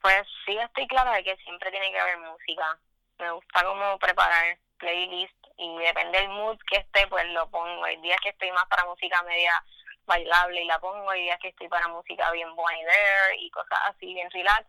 pues 0.00 0.22
sí, 0.44 0.56
estoy 0.56 0.86
clara 0.88 1.14
de 1.14 1.24
que 1.24 1.36
siempre 1.36 1.70
tiene 1.70 1.90
que 1.90 1.98
haber 1.98 2.18
música. 2.18 2.78
Me 3.18 3.30
gusta 3.30 3.64
como 3.64 3.98
preparar 3.98 4.58
playlist 4.78 5.34
y 5.58 5.78
depende 5.78 6.18
del 6.18 6.28
mood 6.30 6.58
que 6.68 6.78
esté, 6.78 7.06
pues 7.06 7.24
lo 7.28 7.48
pongo. 7.50 7.84
Hay 7.84 7.96
días 8.00 8.18
que 8.22 8.30
estoy 8.30 8.50
más 8.52 8.66
para 8.66 8.84
música 8.84 9.22
media 9.22 9.62
bailable 10.06 10.62
y 10.62 10.66
la 10.66 10.80
pongo, 10.80 11.08
hay 11.10 11.22
días 11.22 11.38
que 11.40 11.48
estoy 11.48 11.68
para 11.68 11.88
música 11.88 12.30
bien 12.32 12.54
buena 12.56 12.92
y 13.38 13.50
cosas 13.50 13.78
así, 13.84 14.12
bien 14.12 14.30
relax. 14.30 14.66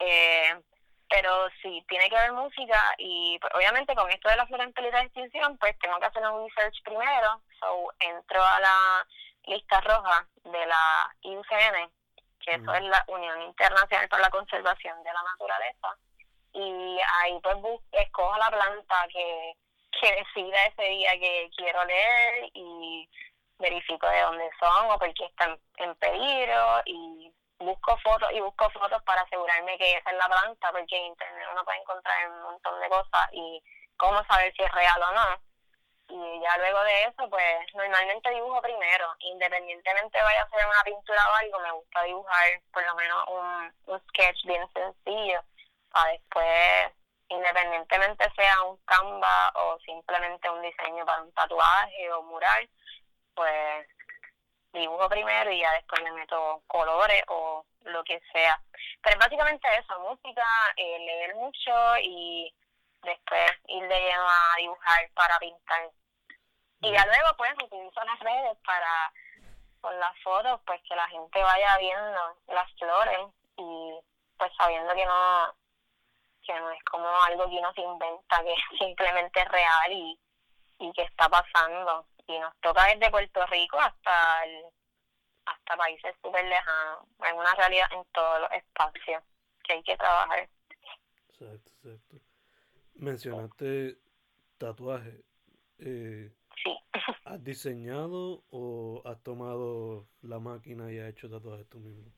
Eh, 0.00 0.60
pero 1.08 1.48
sí, 1.62 1.84
tiene 1.88 2.08
que 2.08 2.16
haber 2.16 2.32
música 2.32 2.94
y 2.98 3.38
pues, 3.38 3.52
obviamente 3.54 3.94
con 3.94 4.10
esto 4.10 4.28
de 4.28 4.36
la 4.36 4.46
flora 4.46 4.64
en 4.64 4.72
de 4.72 5.00
extinción, 5.00 5.56
pues 5.58 5.78
tengo 5.78 5.98
que 5.98 6.06
hacer 6.06 6.22
un 6.26 6.48
research 6.48 6.82
primero. 6.84 7.40
So, 7.60 7.92
entro 8.00 8.42
a 8.42 8.60
la 8.60 9.06
lista 9.44 9.80
roja 9.80 10.26
de 10.44 10.66
la 10.66 11.14
IUCN, 11.22 11.90
que 12.40 12.54
eso 12.54 12.74
es 12.74 12.82
la 12.82 13.04
Unión 13.08 13.42
Internacional 13.42 14.08
para 14.08 14.22
la 14.22 14.30
Conservación 14.30 15.02
de 15.02 15.12
la 15.12 15.22
Naturaleza, 15.22 15.96
y 16.52 16.98
ahí 17.20 17.38
pues 17.42 17.56
escojo 17.92 18.36
la 18.38 18.50
planta 18.50 19.06
que, 19.12 19.54
que 20.00 20.14
decida 20.16 20.64
ese 20.66 20.82
día 20.82 21.12
que 21.12 21.50
quiero 21.56 21.84
leer 21.84 22.50
y 22.54 23.08
verifico 23.58 24.08
de 24.08 24.20
dónde 24.20 24.50
son 24.58 24.90
o 24.90 24.98
por 24.98 25.12
qué 25.14 25.24
están 25.26 25.58
en 25.76 25.94
peligro 25.96 26.82
y 26.84 27.32
busco 27.58 27.96
fotos 27.98 28.30
y 28.32 28.40
busco 28.40 28.70
fotos 28.70 29.02
para 29.02 29.22
asegurarme 29.22 29.78
que 29.78 29.96
esa 29.96 30.10
es 30.10 30.16
la 30.16 30.26
planta, 30.26 30.72
porque 30.72 30.96
en 30.96 31.06
internet 31.06 31.48
uno 31.52 31.64
puede 31.64 31.78
encontrar 31.78 32.30
un 32.30 32.42
montón 32.42 32.80
de 32.80 32.88
cosas 32.88 33.28
y 33.32 33.62
cómo 33.96 34.24
saber 34.24 34.52
si 34.54 34.62
es 34.62 34.72
real 34.72 35.02
o 35.02 35.12
no. 35.12 35.46
Y 36.08 36.40
ya 36.40 36.56
luego 36.58 36.82
de 36.84 37.02
eso, 37.04 37.28
pues 37.28 37.74
normalmente 37.74 38.30
dibujo 38.30 38.62
primero, 38.62 39.14
independientemente 39.18 40.22
vaya 40.22 40.42
a 40.42 40.44
hacer 40.44 40.66
una 40.66 40.82
pintura 40.84 41.28
o 41.28 41.34
algo, 41.34 41.58
me 41.60 41.72
gusta 41.72 42.02
dibujar 42.02 42.60
por 42.72 42.84
lo 42.86 42.94
menos 42.94 43.24
un, 43.28 43.74
un 43.86 44.00
sketch 44.08 44.44
bien 44.44 44.68
sencillo, 44.72 45.42
para 45.90 46.12
después, 46.12 46.92
independientemente 47.28 48.30
sea 48.36 48.62
un 48.62 48.76
canva 48.84 49.52
o 49.56 49.78
simplemente 49.80 50.48
un 50.48 50.62
diseño 50.62 51.04
para 51.04 51.22
un 51.22 51.32
tatuaje 51.32 52.12
o 52.12 52.22
mural, 52.22 52.70
pues 53.34 53.88
dibujo 54.80 55.08
primero 55.08 55.50
y 55.50 55.60
ya 55.60 55.72
después 55.72 56.02
le 56.02 56.12
meto 56.12 56.62
colores 56.66 57.22
o 57.28 57.64
lo 57.84 58.04
que 58.04 58.20
sea. 58.32 58.60
Pero 59.02 59.14
es 59.14 59.18
básicamente 59.18 59.68
eso, 59.78 59.98
música, 60.00 60.46
eh, 60.76 60.98
leer 60.98 61.34
mucho 61.36 61.72
y 62.02 62.52
después 63.02 63.50
ir 63.68 63.86
de 63.86 64.00
lleno 64.00 64.28
a 64.28 64.56
dibujar 64.58 65.10
para 65.14 65.38
pintar. 65.38 65.90
Y 66.80 66.92
ya 66.92 67.06
luego 67.06 67.36
pues 67.36 67.52
utilizo 67.62 68.04
las 68.04 68.18
redes 68.20 68.56
para 68.64 69.12
con 69.80 69.98
las 69.98 70.18
fotos 70.22 70.60
pues 70.66 70.80
que 70.88 70.96
la 70.96 71.08
gente 71.08 71.42
vaya 71.42 71.78
viendo 71.78 72.36
las 72.48 72.70
flores 72.78 73.28
y 73.56 73.98
pues 74.36 74.52
sabiendo 74.58 74.94
que 74.94 75.06
no 75.06 75.54
que 76.44 76.54
no 76.54 76.70
es 76.70 76.82
como 76.84 77.08
algo 77.22 77.44
que 77.46 77.58
uno 77.58 77.72
se 77.72 77.80
inventa, 77.80 78.42
que 78.42 78.54
simplemente 78.78 79.40
es 79.40 79.48
real 79.48 79.92
y, 79.92 80.18
y 80.78 80.92
que 80.92 81.02
está 81.02 81.28
pasando 81.28 82.06
y 82.26 82.38
nos 82.38 82.54
toca 82.60 82.86
desde 82.86 83.10
Puerto 83.10 83.46
Rico 83.46 83.78
hasta 83.78 84.42
hasta 85.46 85.76
países 85.76 86.14
súper 86.22 86.44
lejanos, 86.44 87.04
en 87.24 87.36
una 87.36 87.54
realidad 87.54 87.86
en 87.92 88.04
todos 88.12 88.40
los 88.40 88.52
espacios 88.52 89.22
que 89.62 89.74
hay 89.74 89.82
que 89.82 89.96
trabajar. 89.96 90.48
Exacto, 91.28 91.70
exacto. 91.84 92.16
Mencionaste 92.94 93.96
tatuaje. 94.58 95.22
Eh, 95.78 96.32
sí. 96.62 96.76
¿Has 97.24 97.44
diseñado 97.44 98.42
o 98.50 99.02
has 99.04 99.22
tomado 99.22 100.08
la 100.22 100.38
máquina 100.38 100.90
y 100.90 100.98
has 100.98 101.10
hecho 101.10 101.30
tatuajes 101.30 101.68
tú 101.68 101.78
mismo? 101.78 102.10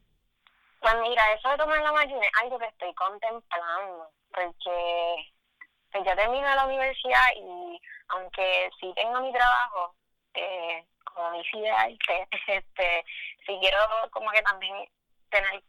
Pues 0.81 0.95
mira, 1.03 1.33
eso 1.33 1.49
de 1.50 1.57
tomar 1.59 1.83
la 1.83 1.93
máquina 1.93 2.21
es 2.21 2.33
algo 2.43 2.59
que 2.59 2.67
estoy 2.67 2.95
contemplando, 2.95 4.11
porque 4.33 5.33
pues 5.91 6.05
yo 6.05 6.15
termino 6.15 6.55
la 6.55 6.67
universidad 6.67 7.27
y 7.37 7.81
aunque 8.09 8.71
sí 8.81 8.93
tengo 8.95 9.21
mi 9.21 9.33
trabajo, 9.33 9.95
eh, 10.38 10.85
como 11.04 11.30
mi 11.30 11.42
ideal, 11.52 11.99
este, 12.47 13.04
si 13.47 13.59
quiero 13.59 13.78
como 14.11 14.30
que 14.30 14.42
también 14.42 14.88
tener, 15.30 15.62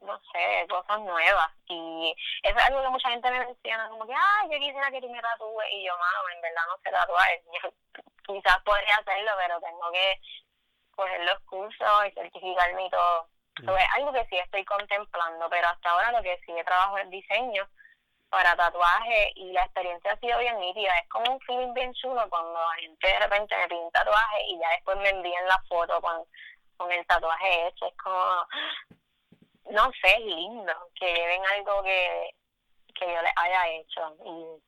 no 0.00 0.20
sé, 0.32 0.66
cosas 0.68 1.00
nuevas. 1.00 1.50
Y 1.68 2.14
eso 2.42 2.58
es 2.58 2.64
algo 2.64 2.82
que 2.82 2.88
mucha 2.88 3.10
gente 3.10 3.30
me 3.30 3.46
menciona, 3.46 3.88
como 3.88 4.06
que, 4.06 4.14
ah, 4.14 4.42
yo 4.50 4.58
quisiera 4.58 4.90
que 4.90 5.00
tú 5.00 5.08
me 5.08 5.20
tatúes. 5.20 5.68
Y 5.72 5.84
yo, 5.84 5.96
mano, 5.98 6.28
en 6.34 6.40
verdad 6.40 6.62
no 6.68 6.76
sé 6.82 6.90
tatuar. 6.90 7.28
Yo, 7.62 7.70
quizás 8.26 8.58
podría 8.64 8.96
hacerlo, 8.96 9.30
pero 9.38 9.60
tengo 9.60 9.92
que 9.92 10.20
coger 10.96 11.24
los 11.24 11.38
cursos 11.40 12.06
y 12.06 12.10
certificarme 12.12 12.86
y 12.86 12.90
todo. 12.90 13.28
Mm. 13.62 13.70
es 13.70 13.88
algo 13.94 14.12
que 14.12 14.26
sí 14.26 14.36
estoy 14.36 14.64
contemplando, 14.64 15.48
pero 15.48 15.68
hasta 15.68 15.90
ahora 15.90 16.12
lo 16.12 16.22
que 16.22 16.38
sí 16.44 16.52
he 16.52 16.64
trabajado 16.64 16.98
es 16.98 17.10
diseño 17.10 17.66
para 18.30 18.56
tatuaje 18.56 19.32
y 19.36 19.52
la 19.52 19.64
experiencia 19.64 20.12
ha 20.12 20.18
sido 20.18 20.38
bien 20.38 20.58
nítida. 20.58 20.98
Es 20.98 21.08
como 21.08 21.32
un 21.32 21.40
feeling 21.40 21.74
bien 21.74 21.92
chulo 21.94 22.28
cuando 22.28 22.52
la 22.52 22.74
gente 22.80 23.06
de 23.06 23.18
repente 23.18 23.56
me 23.56 23.68
pide 23.68 23.78
un 23.78 23.90
tatuaje 23.92 24.42
y 24.48 24.58
ya 24.58 24.68
después 24.70 24.96
me 24.98 25.08
envían 25.08 25.46
la 25.46 25.62
foto 25.68 26.00
con, 26.00 26.24
con 26.76 26.92
el 26.92 27.06
tatuaje 27.06 27.68
hecho. 27.68 27.86
Es 27.86 27.96
como, 27.96 28.46
no 29.70 29.90
sé, 30.00 30.14
es 30.14 30.20
lindo 30.20 30.72
que 30.94 31.06
lleven 31.06 31.42
algo 31.46 31.82
que, 31.82 32.34
que 32.94 33.06
yo 33.06 33.22
les 33.22 33.32
haya 33.36 33.68
hecho. 33.68 34.16
Y, 34.24 34.62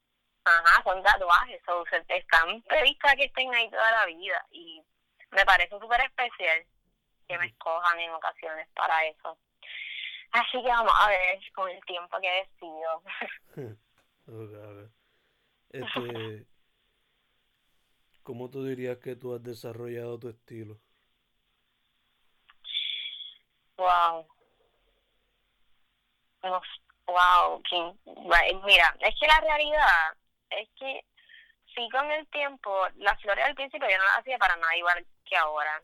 ajá, 0.44 0.82
son 0.84 1.02
tatuajes, 1.02 1.60
están 2.08 2.62
previstas 2.62 3.16
que 3.16 3.24
estén 3.24 3.52
ahí 3.54 3.70
toda 3.70 3.90
la 3.90 4.06
vida 4.06 4.46
y 4.50 4.82
me 5.30 5.44
parece 5.44 5.78
súper 5.78 6.00
especial 6.00 6.64
que 7.28 7.38
me 7.38 7.46
escojan 7.46 8.00
en 8.00 8.12
ocasiones 8.12 8.66
para 8.74 9.04
eso. 9.06 9.38
Así 10.32 10.62
que 10.62 10.68
vamos 10.68 10.92
a 11.00 11.08
ver 11.08 11.38
con 11.54 11.70
el 11.70 11.84
tiempo 11.84 12.18
que 12.20 12.30
decido. 12.30 13.02
Este, 15.70 16.46
¿Cómo 18.22 18.50
tú 18.50 18.64
dirías 18.64 18.98
que 18.98 19.16
tú 19.16 19.34
has 19.34 19.42
desarrollado 19.42 20.18
tu 20.18 20.28
estilo? 20.28 20.78
Wow. 23.78 24.26
wow. 27.06 27.62
Mira, 28.64 28.96
es 29.00 29.14
que 29.18 29.26
la 29.26 29.40
realidad 29.40 30.16
es 30.50 30.68
que 30.78 31.04
sí 31.74 31.88
con 31.90 32.10
el 32.10 32.26
tiempo, 32.28 32.86
las 32.96 33.20
flores 33.22 33.44
al 33.44 33.54
principio 33.54 33.88
yo 33.88 33.98
no 33.98 34.04
las 34.04 34.18
hacía 34.18 34.36
para 34.38 34.56
nada 34.56 34.76
igual 34.76 35.06
que 35.24 35.36
ahora. 35.36 35.82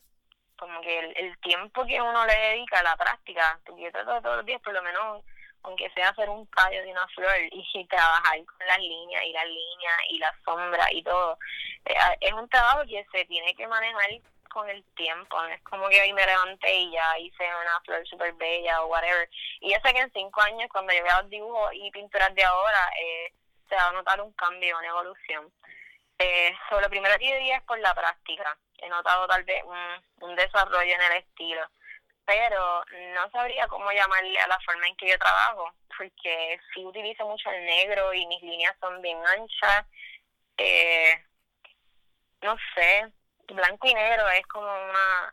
Como 0.56 0.80
que 0.80 0.98
el, 0.98 1.38
tiempo 1.38 1.84
que 1.86 2.00
uno 2.00 2.24
le 2.26 2.34
dedica 2.34 2.80
a 2.80 2.82
la 2.82 2.96
práctica, 2.96 3.58
porque 3.64 3.82
yo 3.82 3.92
trato 3.92 4.20
todos 4.22 4.36
los 4.38 4.46
días 4.46 4.60
por 4.62 4.72
lo 4.72 4.82
menos, 4.82 5.24
aunque 5.62 5.90
sea 5.90 6.10
hacer 6.10 6.28
un 6.28 6.46
tallo 6.48 6.82
de 6.82 6.90
una 6.90 7.06
flor 7.08 7.32
y, 7.50 7.86
trabajar 7.88 8.44
con 8.44 8.66
las 8.66 8.78
líneas 8.78 9.24
y 9.24 9.32
las 9.32 9.46
líneas 9.46 9.98
y 10.10 10.18
la 10.18 10.34
sombra 10.44 10.92
y 10.92 11.02
todo, 11.02 11.38
eh, 11.84 11.94
es 12.20 12.32
un 12.32 12.48
trabajo 12.48 12.82
que 12.88 13.06
se 13.12 13.24
tiene 13.26 13.54
que 13.54 13.66
manejar 13.66 14.10
con 14.54 14.70
el 14.70 14.84
tiempo, 14.94 15.42
no 15.42 15.48
es 15.48 15.60
como 15.62 15.88
que 15.88 16.00
hoy 16.00 16.12
me 16.12 16.24
levanté 16.24 16.72
y 16.72 16.92
ya 16.92 17.18
hice 17.18 17.44
una 17.44 17.80
flor 17.84 18.06
súper 18.06 18.32
bella 18.34 18.82
o 18.82 18.86
whatever. 18.86 19.28
Y 19.60 19.72
yo 19.72 19.78
sé 19.84 19.92
que 19.92 20.00
en 20.00 20.12
cinco 20.12 20.40
años, 20.42 20.68
cuando 20.70 20.92
yo 20.92 21.02
vea 21.02 21.22
los 21.22 21.30
dibujos 21.30 21.70
y 21.74 21.90
pinturas 21.90 22.32
de 22.36 22.44
ahora, 22.44 22.78
eh, 23.02 23.32
se 23.68 23.74
va 23.74 23.88
a 23.88 23.92
notar 23.92 24.20
un 24.20 24.32
cambio, 24.34 24.78
una 24.78 24.88
evolución. 24.88 25.52
Eh, 26.18 26.56
sobre 26.68 26.82
lo 26.82 26.90
primero 26.90 27.18
que 27.18 27.34
diría 27.34 27.56
es 27.56 27.62
por 27.64 27.78
la 27.80 27.94
práctica. 27.94 28.56
He 28.78 28.88
notado 28.88 29.26
tal 29.26 29.44
vez 29.44 29.62
un, 29.64 30.28
un 30.28 30.36
desarrollo 30.36 30.94
en 30.94 31.00
el 31.00 31.12
estilo, 31.18 31.62
pero 32.24 32.84
no 33.14 33.30
sabría 33.30 33.66
cómo 33.68 33.90
llamarle 33.92 34.38
a 34.40 34.46
la 34.46 34.60
forma 34.60 34.86
en 34.86 34.96
que 34.96 35.08
yo 35.08 35.18
trabajo, 35.18 35.72
porque 35.96 36.58
sí 36.72 36.84
utilizo 36.84 37.26
mucho 37.26 37.50
el 37.50 37.64
negro 37.64 38.12
y 38.14 38.26
mis 38.26 38.42
líneas 38.42 38.76
son 38.80 39.00
bien 39.02 39.18
anchas. 39.26 39.86
Eh, 40.56 41.24
no 42.42 42.56
sé, 42.74 43.12
blanco 43.48 43.88
y 43.88 43.94
negro 43.94 44.28
es 44.30 44.46
como 44.46 44.66
una 44.66 45.32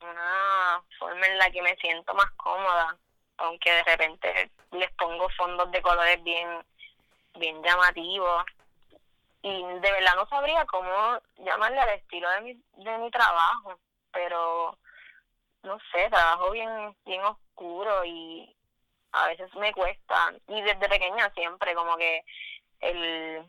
una 0.00 0.82
forma 0.98 1.26
en 1.26 1.38
la 1.38 1.48
que 1.50 1.62
me 1.62 1.76
siento 1.76 2.12
más 2.14 2.30
cómoda, 2.32 2.96
aunque 3.38 3.72
de 3.72 3.84
repente 3.84 4.50
les 4.72 4.90
pongo 4.92 5.28
fondos 5.30 5.70
de 5.70 5.80
colores 5.80 6.22
bien 6.24 6.64
bien 7.34 7.62
llamativos 7.62 8.44
y 9.42 9.62
de 9.64 9.92
verdad 9.92 10.14
no 10.16 10.26
sabría 10.26 10.64
cómo 10.66 11.20
llamarle 11.38 11.80
al 11.80 11.90
estilo 11.90 12.30
de 12.30 12.40
mi, 12.42 12.54
de 12.84 12.98
mi 12.98 13.10
trabajo, 13.10 13.78
pero 14.12 14.78
no 15.62 15.78
sé, 15.92 16.08
trabajo 16.10 16.50
bien 16.52 16.96
bien 17.04 17.22
oscuro 17.22 18.04
y 18.04 18.56
a 19.12 19.26
veces 19.28 19.54
me 19.56 19.72
cuesta. 19.72 20.32
Y 20.48 20.62
desde 20.62 20.88
pequeña 20.88 21.30
siempre 21.34 21.74
como 21.74 21.96
que 21.96 22.24
el 22.80 23.44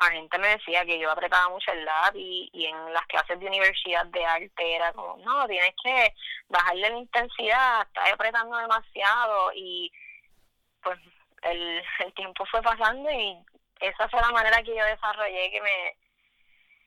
la 0.00 0.10
gente 0.12 0.38
me 0.38 0.48
decía 0.48 0.84
que 0.86 0.98
yo 0.98 1.10
apretaba 1.10 1.50
mucho 1.50 1.70
el 1.72 1.84
lápiz 1.84 2.48
y 2.52 2.66
en 2.66 2.92
las 2.94 3.06
clases 3.06 3.38
de 3.38 3.46
universidad 3.46 4.06
de 4.06 4.24
arte 4.24 4.74
era 4.76 4.92
como, 4.94 5.18
no, 5.18 5.46
tienes 5.46 5.74
que 5.82 6.14
bajarle 6.48 6.88
la 6.88 6.98
intensidad, 6.98 7.82
estás 7.82 8.12
apretando 8.12 8.56
demasiado 8.56 9.52
y 9.54 9.92
pues 10.82 10.98
el, 11.42 11.82
el 11.98 12.14
tiempo 12.14 12.46
fue 12.46 12.62
pasando 12.62 13.10
y 13.10 13.36
esa 13.80 14.08
fue 14.08 14.20
la 14.20 14.30
manera 14.30 14.62
que 14.62 14.76
yo 14.76 14.84
desarrollé 14.84 15.50
que 15.50 15.60
me 15.60 15.96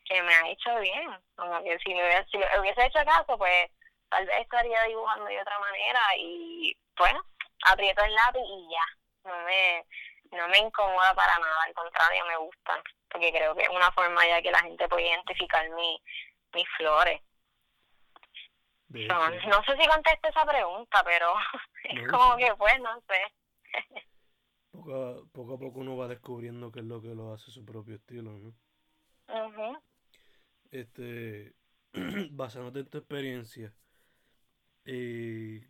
que 0.05 0.21
me 0.21 0.33
ha 0.33 0.49
hecho 0.49 0.75
bien. 0.79 1.09
Como 1.35 1.63
que 1.63 1.77
si 1.79 1.93
me 1.93 2.03
hubiese, 2.03 2.25
si 2.29 2.37
hubiese 2.37 2.85
hecho 2.85 2.99
caso, 3.05 3.37
pues 3.37 3.69
tal 4.09 4.25
vez 4.25 4.41
estaría 4.41 4.83
dibujando 4.83 5.25
de 5.25 5.41
otra 5.41 5.59
manera 5.59 5.99
y 6.17 6.77
bueno, 6.97 7.23
aprieto 7.65 8.03
el 8.03 8.13
lápiz 8.13 8.41
y 8.41 8.69
ya. 8.69 9.29
No 9.29 9.39
me 9.45 9.85
no 10.31 10.47
me 10.47 10.57
incomoda 10.57 11.13
para 11.13 11.37
nada, 11.37 11.63
al 11.63 11.73
contrario, 11.73 12.25
me 12.25 12.37
gusta, 12.37 12.81
porque 13.09 13.31
creo 13.31 13.55
que 13.55 13.63
es 13.63 13.69
una 13.69 13.91
forma 13.91 14.25
ya 14.25 14.41
que 14.41 14.51
la 14.51 14.61
gente 14.63 14.89
puede 14.89 15.07
identificar 15.07 15.69
mi, 15.69 16.01
mis 16.53 16.67
flores. 16.77 17.21
no 18.89 19.63
sé 19.63 19.77
si 19.77 19.87
contesté 19.87 20.29
esa 20.29 20.45
pregunta, 20.45 21.03
pero 21.03 21.33
es 21.83 22.07
como 22.09 22.35
que 22.37 22.53
pues, 22.55 22.79
no 22.79 22.99
sé. 23.01 23.31
poco, 24.73 24.95
a, 24.95 25.25
poco 25.31 25.53
a 25.53 25.59
poco 25.59 25.79
uno 25.79 25.95
va 25.95 26.07
descubriendo 26.07 26.71
qué 26.71 26.79
es 26.79 26.85
lo 26.85 27.01
que 27.01 27.15
lo 27.15 27.31
hace 27.31 27.51
su 27.51 27.63
propio 27.63 27.95
estilo, 27.95 28.37
¿no? 28.39 28.53
Este, 30.71 31.53
basándote 32.31 32.79
en 32.79 32.89
tu 32.89 32.97
experiencia, 32.97 33.73
eh, 34.85 35.69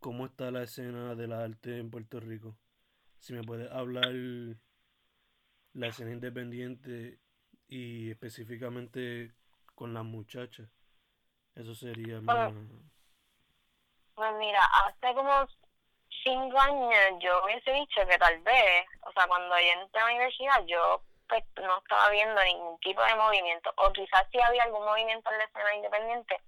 ¿cómo 0.00 0.26
está 0.26 0.50
la 0.50 0.64
escena 0.64 1.14
de 1.14 1.28
la 1.28 1.44
arte 1.44 1.78
en 1.78 1.90
Puerto 1.90 2.20
Rico? 2.20 2.58
si 3.22 3.32
me 3.34 3.44
puedes 3.44 3.70
hablar 3.70 4.12
la 5.74 5.86
escena 5.86 6.10
independiente 6.10 7.20
y 7.68 8.10
específicamente 8.10 9.32
con 9.76 9.94
las 9.94 10.04
muchachas, 10.04 10.68
eso 11.54 11.72
sería 11.72 12.20
más... 12.20 12.52
Pues 14.16 14.32
mira, 14.40 14.60
hace 14.84 15.14
como 15.14 15.30
cinco 16.22 16.58
años 16.58 17.18
yo 17.20 17.42
hubiese 17.44 17.72
dicho 17.72 18.06
que 18.06 18.18
tal 18.18 18.38
vez, 18.40 18.86
o 19.02 19.12
sea, 19.12 19.26
cuando 19.26 19.58
yo 19.58 19.72
entré 19.72 20.00
a 20.00 20.04
la 20.04 20.10
universidad 20.10 20.64
yo 20.66 21.02
pues, 21.28 21.44
no 21.62 21.78
estaba 21.78 22.10
viendo 22.10 22.42
ningún 22.44 22.78
tipo 22.80 23.02
de 23.02 23.14
movimiento, 23.16 23.72
o 23.76 23.92
quizás 23.92 24.26
si 24.30 24.40
había 24.40 24.64
algún 24.64 24.84
movimiento 24.84 25.30
en 25.30 25.38
la 25.38 25.44
escena 25.44 25.74
independiente, 25.74 26.40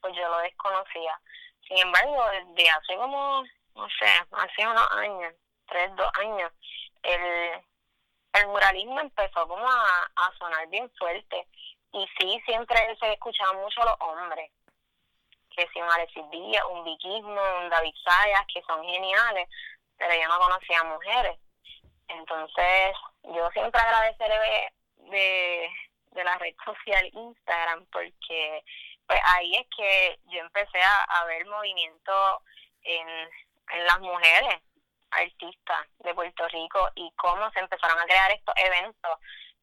pues 0.00 0.14
yo 0.14 0.28
lo 0.28 0.38
desconocía. 0.38 1.20
Sin 1.66 1.78
embargo, 1.78 2.24
desde 2.30 2.70
hace 2.70 2.96
como, 2.96 3.44
no 3.74 3.88
sé, 3.98 4.06
hace 4.32 4.66
unos 4.66 4.90
años, 4.92 5.34
tres, 5.66 5.94
dos 5.96 6.10
años, 6.20 6.52
el, 7.02 7.64
el 8.34 8.46
muralismo 8.48 9.00
empezó 9.00 9.48
como 9.48 9.66
a, 9.68 10.10
a 10.16 10.32
sonar 10.38 10.68
bien 10.68 10.90
fuerte. 10.98 11.46
Y 11.92 12.06
sí, 12.18 12.40
siempre 12.44 12.76
se 13.00 13.12
escuchaban 13.14 13.56
mucho 13.56 13.82
los 13.84 13.96
hombres, 14.00 14.50
que 15.56 15.66
si 15.68 15.80
un 15.80 15.90
Alexis 15.90 16.30
Díaz, 16.30 16.64
un 16.70 16.84
Viquismo, 16.84 17.40
un 17.58 17.70
David 17.70 17.94
Sayas, 18.04 18.46
que 18.52 18.62
son 18.62 18.84
geniales, 18.84 19.48
pero 19.96 20.14
yo 20.14 20.28
no 20.28 20.38
conocía 20.38 20.84
mujeres. 20.84 21.38
Entonces, 22.08 22.96
yo 23.24 23.50
siempre 23.50 23.80
agradeceré 23.80 24.72
de, 24.98 25.70
de 26.12 26.24
la 26.24 26.36
red 26.38 26.54
social 26.64 27.10
Instagram, 27.12 27.86
porque 27.86 28.62
pues 29.06 29.20
ahí 29.24 29.54
es 29.54 29.66
que 29.76 30.18
yo 30.26 30.40
empecé 30.40 30.82
a, 30.82 31.02
a 31.04 31.24
ver 31.24 31.46
movimiento 31.46 32.42
en, 32.82 33.08
en 33.08 33.84
las 33.86 34.00
mujeres 34.00 34.60
artistas 35.10 35.86
de 36.00 36.14
Puerto 36.14 36.46
Rico 36.48 36.90
y 36.94 37.10
cómo 37.16 37.50
se 37.52 37.60
empezaron 37.60 37.98
a 37.98 38.04
crear 38.04 38.30
estos 38.32 38.54
eventos 38.56 39.18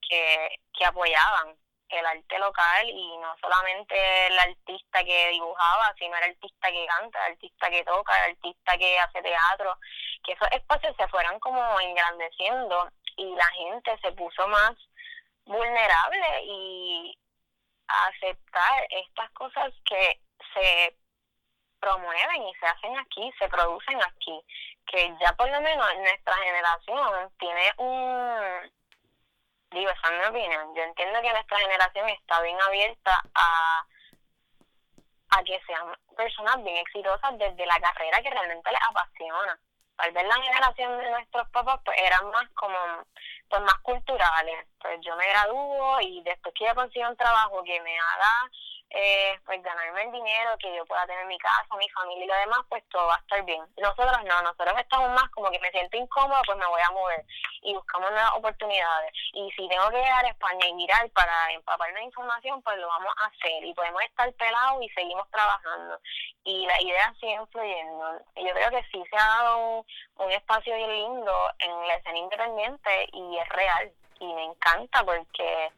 que, 0.07 0.59
que 0.77 0.85
apoyaban 0.85 1.55
el 1.89 2.05
arte 2.05 2.39
local 2.39 2.89
y 2.89 3.17
no 3.17 3.35
solamente 3.39 4.27
el 4.27 4.39
artista 4.39 5.03
que 5.03 5.29
dibujaba, 5.29 5.93
sino 5.97 6.15
el 6.17 6.23
artista 6.23 6.69
que 6.69 6.85
canta, 6.87 7.27
el 7.27 7.33
artista 7.33 7.69
que 7.69 7.83
toca, 7.83 8.25
el 8.25 8.31
artista 8.31 8.77
que 8.77 8.99
hace 8.99 9.21
teatro, 9.21 9.77
que 10.23 10.33
esos 10.33 10.47
espacios 10.51 10.95
se 10.97 11.07
fueran 11.07 11.39
como 11.39 11.79
engrandeciendo 11.79 12.89
y 13.17 13.35
la 13.35 13.45
gente 13.45 13.97
se 14.01 14.11
puso 14.13 14.47
más 14.47 14.73
vulnerable 15.45 16.43
y 16.45 17.17
aceptar 17.87 18.87
estas 18.89 19.29
cosas 19.31 19.73
que 19.85 20.19
se 20.53 20.95
promueven 21.79 22.43
y 22.43 22.53
se 22.55 22.65
hacen 22.65 22.97
aquí, 22.97 23.31
se 23.37 23.49
producen 23.49 24.01
aquí, 24.01 24.41
que 24.87 25.13
ya 25.19 25.33
por 25.33 25.49
lo 25.49 25.61
menos 25.61 25.85
nuestra 25.97 26.33
generación 26.35 27.29
tiene 27.37 27.73
un, 27.77 28.71
digo, 29.73 29.89
esa 29.91 30.07
es 30.07 30.19
mi 30.19 30.25
opinión, 30.25 30.75
yo 30.75 30.83
entiendo 30.83 31.21
que 31.21 31.31
nuestra 31.31 31.57
generación 31.57 32.09
está 32.09 32.41
bien 32.41 32.61
abierta 32.61 33.21
a, 33.35 33.85
a 35.31 35.43
que 35.43 35.59
sean 35.65 35.95
personas 36.15 36.63
bien 36.63 36.77
exitosas 36.77 37.37
desde 37.37 37.65
la 37.65 37.79
carrera 37.79 38.21
que 38.21 38.29
realmente 38.29 38.71
les 38.71 38.81
apasiona. 38.89 39.59
Tal 39.95 40.11
vez 40.11 40.27
la 40.27 40.35
generación 40.35 40.97
de 40.97 41.09
nuestros 41.11 41.49
papás 41.49 41.79
pues 41.85 41.97
eran 42.01 42.29
más 42.31 42.49
como 42.55 42.77
pues 43.49 43.61
más 43.61 43.79
culturales. 43.83 44.65
Pues 44.79 44.99
yo 45.01 45.15
me 45.15 45.27
gradúo 45.27 46.01
y 46.01 46.21
después 46.23 46.53
que 46.55 46.65
yo 46.65 46.75
consigo 46.75 47.09
un 47.09 47.15
trabajo 47.15 47.63
que 47.63 47.79
me 47.81 47.97
haga 47.99 48.49
eh, 48.93 49.39
pues 49.43 49.61
ganarme 49.63 50.03
el 50.03 50.11
dinero, 50.11 50.55
que 50.59 50.75
yo 50.75 50.85
pueda 50.85 51.05
tener 51.07 51.25
mi 51.25 51.37
casa, 51.39 51.75
mi 51.77 51.89
familia 51.89 52.25
y 52.25 52.27
lo 52.27 52.35
demás, 52.35 52.59
pues 52.69 52.83
todo 52.89 53.07
va 53.07 53.15
a 53.15 53.19
estar 53.19 53.43
bien. 53.43 53.63
Nosotros 53.77 54.23
no, 54.23 54.41
nosotros 54.43 54.75
estamos 54.77 55.09
más 55.09 55.29
como 55.31 55.49
que 55.49 55.59
me 55.59 55.71
siento 55.71 55.97
incómodo, 55.97 56.39
pues 56.45 56.57
me 56.59 56.67
voy 56.67 56.81
a 56.81 56.91
mover 56.91 57.25
y 57.63 57.73
buscamos 57.73 58.11
nuevas 58.11 58.33
oportunidades. 58.35 59.11
Y 59.33 59.49
si 59.51 59.67
tengo 59.67 59.89
que 59.89 59.97
llegar 59.97 60.23
a 60.25 60.29
España 60.29 60.67
y 60.67 60.73
mirar 60.75 61.09
para 61.09 61.51
empaparme 61.53 61.99
de 61.99 62.05
información, 62.05 62.61
pues 62.61 62.77
lo 62.77 62.87
vamos 62.87 63.13
a 63.17 63.25
hacer 63.25 63.63
y 63.63 63.73
podemos 63.73 64.01
estar 64.03 64.31
pelados 64.33 64.83
y 64.83 64.89
seguimos 64.89 65.27
trabajando. 65.31 65.99
Y 66.43 66.67
la 66.67 66.79
idea 66.79 67.13
sigue 67.19 67.33
influyendo. 67.33 68.19
Yo 68.35 68.53
creo 68.53 68.69
que 68.69 68.83
sí 68.91 69.03
se 69.09 69.17
ha 69.17 69.25
dado 69.25 69.57
un, 69.57 69.85
un 70.17 70.31
espacio 70.31 70.75
bien 70.75 70.91
lindo 70.91 71.49
en 71.57 71.87
la 71.87 71.95
escena 71.95 72.17
independiente 72.19 73.09
y 73.11 73.37
es 73.37 73.49
real. 73.49 73.91
Y 74.19 74.33
me 74.33 74.43
encanta 74.43 75.03
porque 75.03 75.71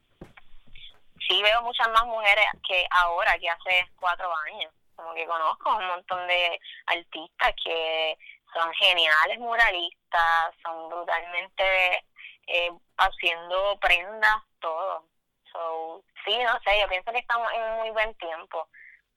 sí 1.27 1.41
veo 1.41 1.61
muchas 1.61 1.87
más 1.89 2.05
mujeres 2.05 2.45
que 2.67 2.85
ahora, 2.91 3.37
que 3.39 3.49
hace 3.49 3.89
cuatro 3.99 4.31
años. 4.51 4.73
Como 4.95 5.13
que 5.13 5.25
conozco 5.25 5.75
un 5.75 5.87
montón 5.87 6.27
de 6.27 6.59
artistas 6.87 7.53
que 7.63 8.17
son 8.53 8.73
geniales 8.73 9.39
muralistas, 9.39 10.55
son 10.63 10.89
brutalmente 10.89 12.05
eh, 12.47 12.71
haciendo 12.97 13.77
prendas, 13.79 14.41
todo. 14.59 15.05
So, 15.51 16.03
sí, 16.23 16.37
no 16.43 16.57
sé, 16.63 16.79
yo 16.79 16.87
pienso 16.87 17.11
que 17.11 17.19
estamos 17.19 17.51
en 17.53 17.61
un 17.61 17.77
muy 17.77 17.89
buen 17.91 18.13
tiempo 18.15 18.67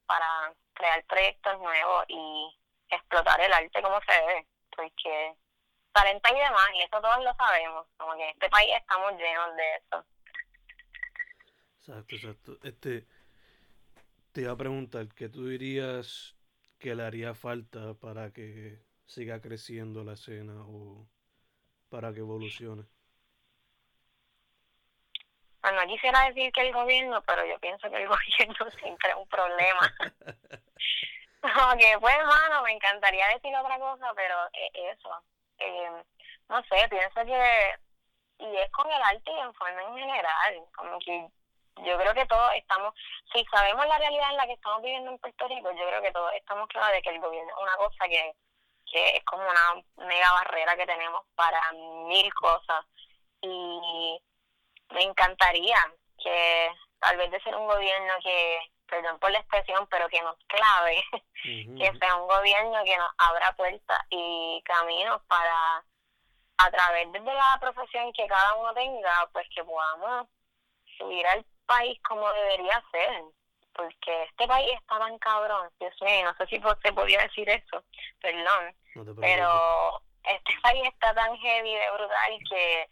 para 0.06 0.52
crear 0.74 1.04
proyectos 1.04 1.58
nuevos 1.58 2.04
y 2.08 2.58
explotar 2.90 3.40
el 3.40 3.52
arte 3.52 3.82
como 3.82 4.00
se 4.00 4.12
debe, 4.12 4.46
porque 4.74 5.34
talento 5.92 6.34
y 6.34 6.38
demás, 6.38 6.68
y 6.74 6.82
eso 6.82 7.00
todos 7.00 7.22
lo 7.22 7.34
sabemos, 7.34 7.86
como 7.96 8.14
que 8.16 8.22
en 8.22 8.30
este 8.30 8.48
país 8.48 8.72
estamos 8.76 9.12
llenos 9.12 9.56
de 9.56 9.74
eso. 9.76 10.04
Exacto, 11.88 12.16
exacto. 12.16 12.58
Este, 12.64 13.06
te 14.32 14.42
iba 14.42 14.52
a 14.52 14.56
preguntar, 14.56 15.08
¿qué 15.14 15.30
tú 15.30 15.46
dirías 15.48 16.36
que 16.78 16.94
le 16.94 17.02
haría 17.02 17.34
falta 17.34 17.94
para 17.94 18.30
que 18.30 18.78
siga 19.06 19.40
creciendo 19.40 20.04
la 20.04 20.12
escena 20.12 20.52
o 20.66 21.08
para 21.88 22.12
que 22.12 22.18
evolucione? 22.18 22.84
Bueno, 25.62 25.80
quisiera 25.86 26.28
decir 26.28 26.52
que 26.52 26.60
el 26.60 26.74
gobierno, 26.74 27.22
pero 27.22 27.46
yo 27.46 27.58
pienso 27.58 27.88
que 27.88 28.02
el 28.02 28.08
gobierno 28.08 28.70
siempre 28.82 29.10
es 29.10 29.16
un 29.16 29.28
problema. 29.28 29.94
que 31.78 31.98
pues, 32.00 32.14
hermano, 32.14 32.62
me 32.64 32.72
encantaría 32.72 33.28
decir 33.28 33.56
otra 33.56 33.78
cosa, 33.78 34.12
pero 34.14 34.34
eso. 34.74 35.22
Eh, 35.58 36.02
no 36.50 36.62
sé, 36.64 36.86
pienso 36.90 37.24
que, 37.24 37.74
y 38.40 38.56
es 38.58 38.70
con 38.72 38.90
el 38.92 39.02
arte 39.02 39.30
y 39.30 39.38
en 39.38 39.54
forma 39.54 39.82
en 39.82 39.94
general, 39.96 40.64
como 40.76 40.98
que 40.98 41.28
yo 41.84 41.98
creo 41.98 42.14
que 42.14 42.26
todos 42.26 42.52
estamos, 42.54 42.94
si 43.32 43.44
sabemos 43.46 43.86
la 43.86 43.98
realidad 43.98 44.30
en 44.30 44.36
la 44.36 44.46
que 44.46 44.52
estamos 44.52 44.82
viviendo 44.82 45.10
en 45.10 45.18
Puerto 45.18 45.48
Rico, 45.48 45.70
yo 45.72 45.86
creo 45.86 46.02
que 46.02 46.12
todos 46.12 46.32
estamos 46.34 46.68
claros 46.68 46.92
de 46.92 47.02
que 47.02 47.10
el 47.10 47.20
gobierno 47.20 47.50
es 47.50 47.62
una 47.62 47.76
cosa 47.76 48.08
que, 48.08 48.32
que 48.90 49.16
es 49.16 49.24
como 49.24 49.42
una 49.42 49.82
mega 49.96 50.32
barrera 50.32 50.76
que 50.76 50.86
tenemos 50.86 51.22
para 51.34 51.60
mil 51.72 52.32
cosas. 52.34 52.84
Y 53.40 54.20
me 54.90 55.02
encantaría 55.02 55.78
que 56.18 56.72
tal 56.98 57.16
vez 57.16 57.30
de 57.30 57.40
ser 57.40 57.54
un 57.54 57.66
gobierno 57.66 58.14
que, 58.22 58.60
perdón 58.86 59.18
por 59.18 59.30
la 59.30 59.38
expresión, 59.38 59.86
pero 59.88 60.08
que 60.08 60.22
nos 60.22 60.36
clave, 60.46 61.04
que 61.42 61.98
sea 62.00 62.16
un 62.16 62.28
gobierno 62.28 62.82
que 62.84 62.96
nos 62.96 63.10
abra 63.18 63.54
puertas 63.56 64.00
y 64.10 64.62
caminos 64.64 65.22
para, 65.28 65.84
a 66.58 66.70
través 66.70 67.12
de 67.12 67.20
la 67.20 67.58
profesión 67.60 68.12
que 68.12 68.26
cada 68.26 68.54
uno 68.54 68.74
tenga, 68.74 69.28
pues 69.32 69.46
que 69.54 69.62
podamos 69.62 70.26
subir 70.96 71.26
al 71.26 71.44
país 71.68 72.00
como 72.02 72.32
debería 72.32 72.82
ser. 72.90 73.22
Porque 73.74 74.24
este 74.24 74.48
país 74.48 74.72
está 74.74 74.98
tan 74.98 75.16
cabrón, 75.18 75.70
Dios 75.78 75.94
mío, 76.02 76.24
no 76.24 76.34
sé 76.34 76.46
si 76.48 76.60
se 76.82 76.92
podía 76.92 77.22
decir 77.22 77.48
eso, 77.48 77.84
perdón, 78.20 78.74
pero 79.20 80.02
este 80.24 80.52
país 80.64 80.82
está 80.88 81.14
tan 81.14 81.36
heavy 81.36 81.74
de 81.76 81.90
brutal 81.92 82.38
que 82.50 82.88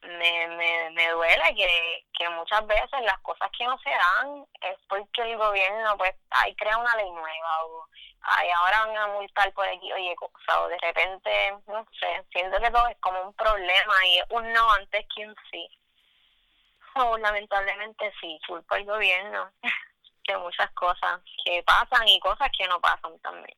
me, 0.00 0.48
me, 0.48 0.90
me 0.92 1.08
duele 1.10 1.54
que, 1.54 2.06
que 2.14 2.28
muchas 2.30 2.66
veces 2.66 3.02
las 3.02 3.18
cosas 3.20 3.50
que 3.56 3.66
no 3.66 3.76
se 3.80 3.90
dan 3.90 4.46
es 4.62 4.78
porque 4.88 5.22
el 5.22 5.36
gobierno 5.36 5.98
pues 5.98 6.14
ahí 6.30 6.54
crea 6.56 6.78
una 6.78 6.96
ley 6.96 7.10
nueva 7.10 7.64
o 7.66 7.86
ay, 8.24 8.48
ahora 8.50 8.86
van 8.86 8.96
a 8.96 9.06
multar 9.08 9.52
por 9.52 9.68
aquí, 9.68 9.92
oye, 9.92 10.14
cosa, 10.16 10.62
o 10.62 10.68
de 10.68 10.78
repente, 10.78 11.54
no 11.66 11.86
sé, 11.98 12.24
siento 12.32 12.58
que 12.58 12.70
todo 12.70 12.88
es 12.88 12.96
como 13.00 13.20
un 13.22 13.34
problema 13.34 13.94
y 14.06 14.34
un 14.34 14.52
no 14.52 14.72
antes 14.72 15.06
que 15.14 15.26
un 15.26 15.34
sí. 15.50 15.68
O 16.94 17.18
lamentablemente 17.18 18.12
sí, 18.20 18.38
culpa 18.46 18.78
el 18.78 18.84
gobierno 18.84 19.50
de 20.28 20.38
muchas 20.38 20.70
cosas 20.72 21.20
que 21.44 21.62
pasan 21.64 22.06
y 22.08 22.20
cosas 22.20 22.48
que 22.56 22.66
no 22.68 22.80
pasan 22.80 23.18
también. 23.20 23.56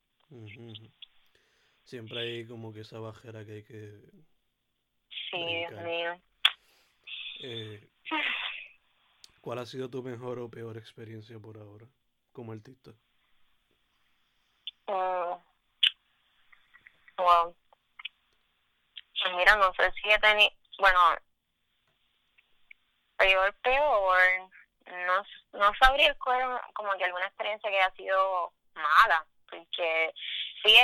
Siempre 1.84 2.20
hay 2.20 2.46
como 2.46 2.72
que 2.72 2.80
esa 2.80 2.98
bajera 2.98 3.44
que 3.44 3.52
hay 3.52 3.62
que... 3.62 4.00
Sí, 5.30 5.44
Dios 5.44 5.72
mío. 5.82 6.20
Eh, 7.40 7.88
¿Cuál 9.40 9.58
ha 9.60 9.66
sido 9.66 9.88
tu 9.88 10.02
mejor 10.02 10.38
o 10.38 10.50
peor 10.50 10.76
experiencia 10.76 11.38
por 11.38 11.58
ahora 11.58 11.86
como 12.32 12.52
artista? 12.52 12.90
Uh, 14.88 15.36
wow. 17.18 17.54
Mira, 19.36 19.56
no 19.56 19.72
sé 19.74 19.92
si 20.00 20.10
he 20.10 20.18
tenido, 20.18 20.50
bueno, 20.78 20.98
peor, 23.16 23.54
peor, 23.62 24.18
no, 24.86 25.24
no 25.52 25.72
sabría 25.80 26.10
escoger 26.10 26.44
como 26.74 26.92
que 26.96 27.04
alguna 27.04 27.26
experiencia 27.26 27.70
que 27.70 27.80
haya 27.80 27.94
sido 27.94 28.52
mala, 28.74 29.24
porque 29.48 30.12
sí, 30.62 30.76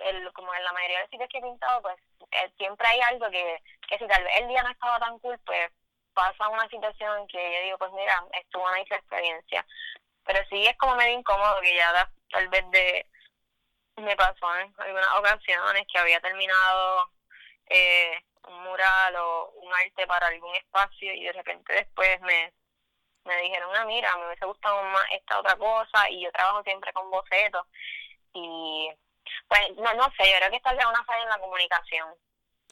el, 0.00 0.32
como 0.32 0.54
en 0.54 0.64
la 0.64 0.72
mayoría 0.72 0.98
de 0.98 1.02
los 1.02 1.10
sitios 1.10 1.28
que 1.30 1.38
he 1.38 1.42
pintado, 1.42 1.82
pues 1.82 1.96
eh, 2.32 2.52
siempre 2.56 2.86
hay 2.86 3.00
algo 3.00 3.30
que, 3.30 3.62
que 3.88 3.98
si 3.98 4.06
tal 4.06 4.22
vez 4.22 4.32
el 4.40 4.48
día 4.48 4.62
no 4.62 4.70
estaba 4.70 4.98
tan 5.00 5.18
cool, 5.20 5.38
pues 5.44 5.70
pasa 6.14 6.48
una 6.48 6.68
situación 6.68 7.26
que 7.28 7.54
yo 7.54 7.62
digo, 7.62 7.78
pues 7.78 7.92
mira, 7.92 8.24
estuvo 8.32 8.64
una 8.64 8.80
experiencia. 8.80 9.64
Pero 10.24 10.40
sí 10.50 10.66
es 10.66 10.76
como 10.76 10.96
medio 10.96 11.18
incómodo 11.18 11.60
que 11.60 11.74
ya 11.74 12.10
tal 12.30 12.48
vez 12.48 12.70
de 12.70 13.06
me 13.96 14.16
pasó 14.16 14.56
en 14.56 14.72
algunas 14.78 15.14
ocasiones 15.16 15.86
que 15.90 15.98
había 15.98 16.20
terminado 16.20 17.10
eh, 17.66 18.22
un 18.48 18.62
mural 18.62 19.16
o 19.16 19.50
un 19.62 19.72
arte 19.72 20.06
para 20.06 20.26
algún 20.28 20.54
espacio 20.56 21.12
y 21.12 21.24
de 21.24 21.32
repente 21.32 21.72
después 21.72 22.20
me, 22.22 22.52
me 23.24 23.36
dijeron, 23.42 23.70
ah, 23.76 23.84
mira, 23.84 24.16
me 24.16 24.26
hubiese 24.26 24.46
gustado 24.46 24.82
más 24.82 25.04
esta 25.12 25.38
otra 25.38 25.56
cosa 25.56 26.10
y 26.10 26.22
yo 26.22 26.32
trabajo 26.32 26.62
siempre 26.62 26.92
con 26.92 27.10
bocetos 27.10 27.66
y 28.32 28.90
pues 29.46 29.76
no, 29.76 29.94
no 29.94 30.04
sé, 30.16 30.30
yo 30.30 30.38
creo 30.38 30.50
que 30.50 30.56
está 30.56 30.72
vez 30.72 30.86
una 30.86 31.04
falla 31.04 31.22
en 31.22 31.28
la 31.28 31.38
comunicación 31.38 32.14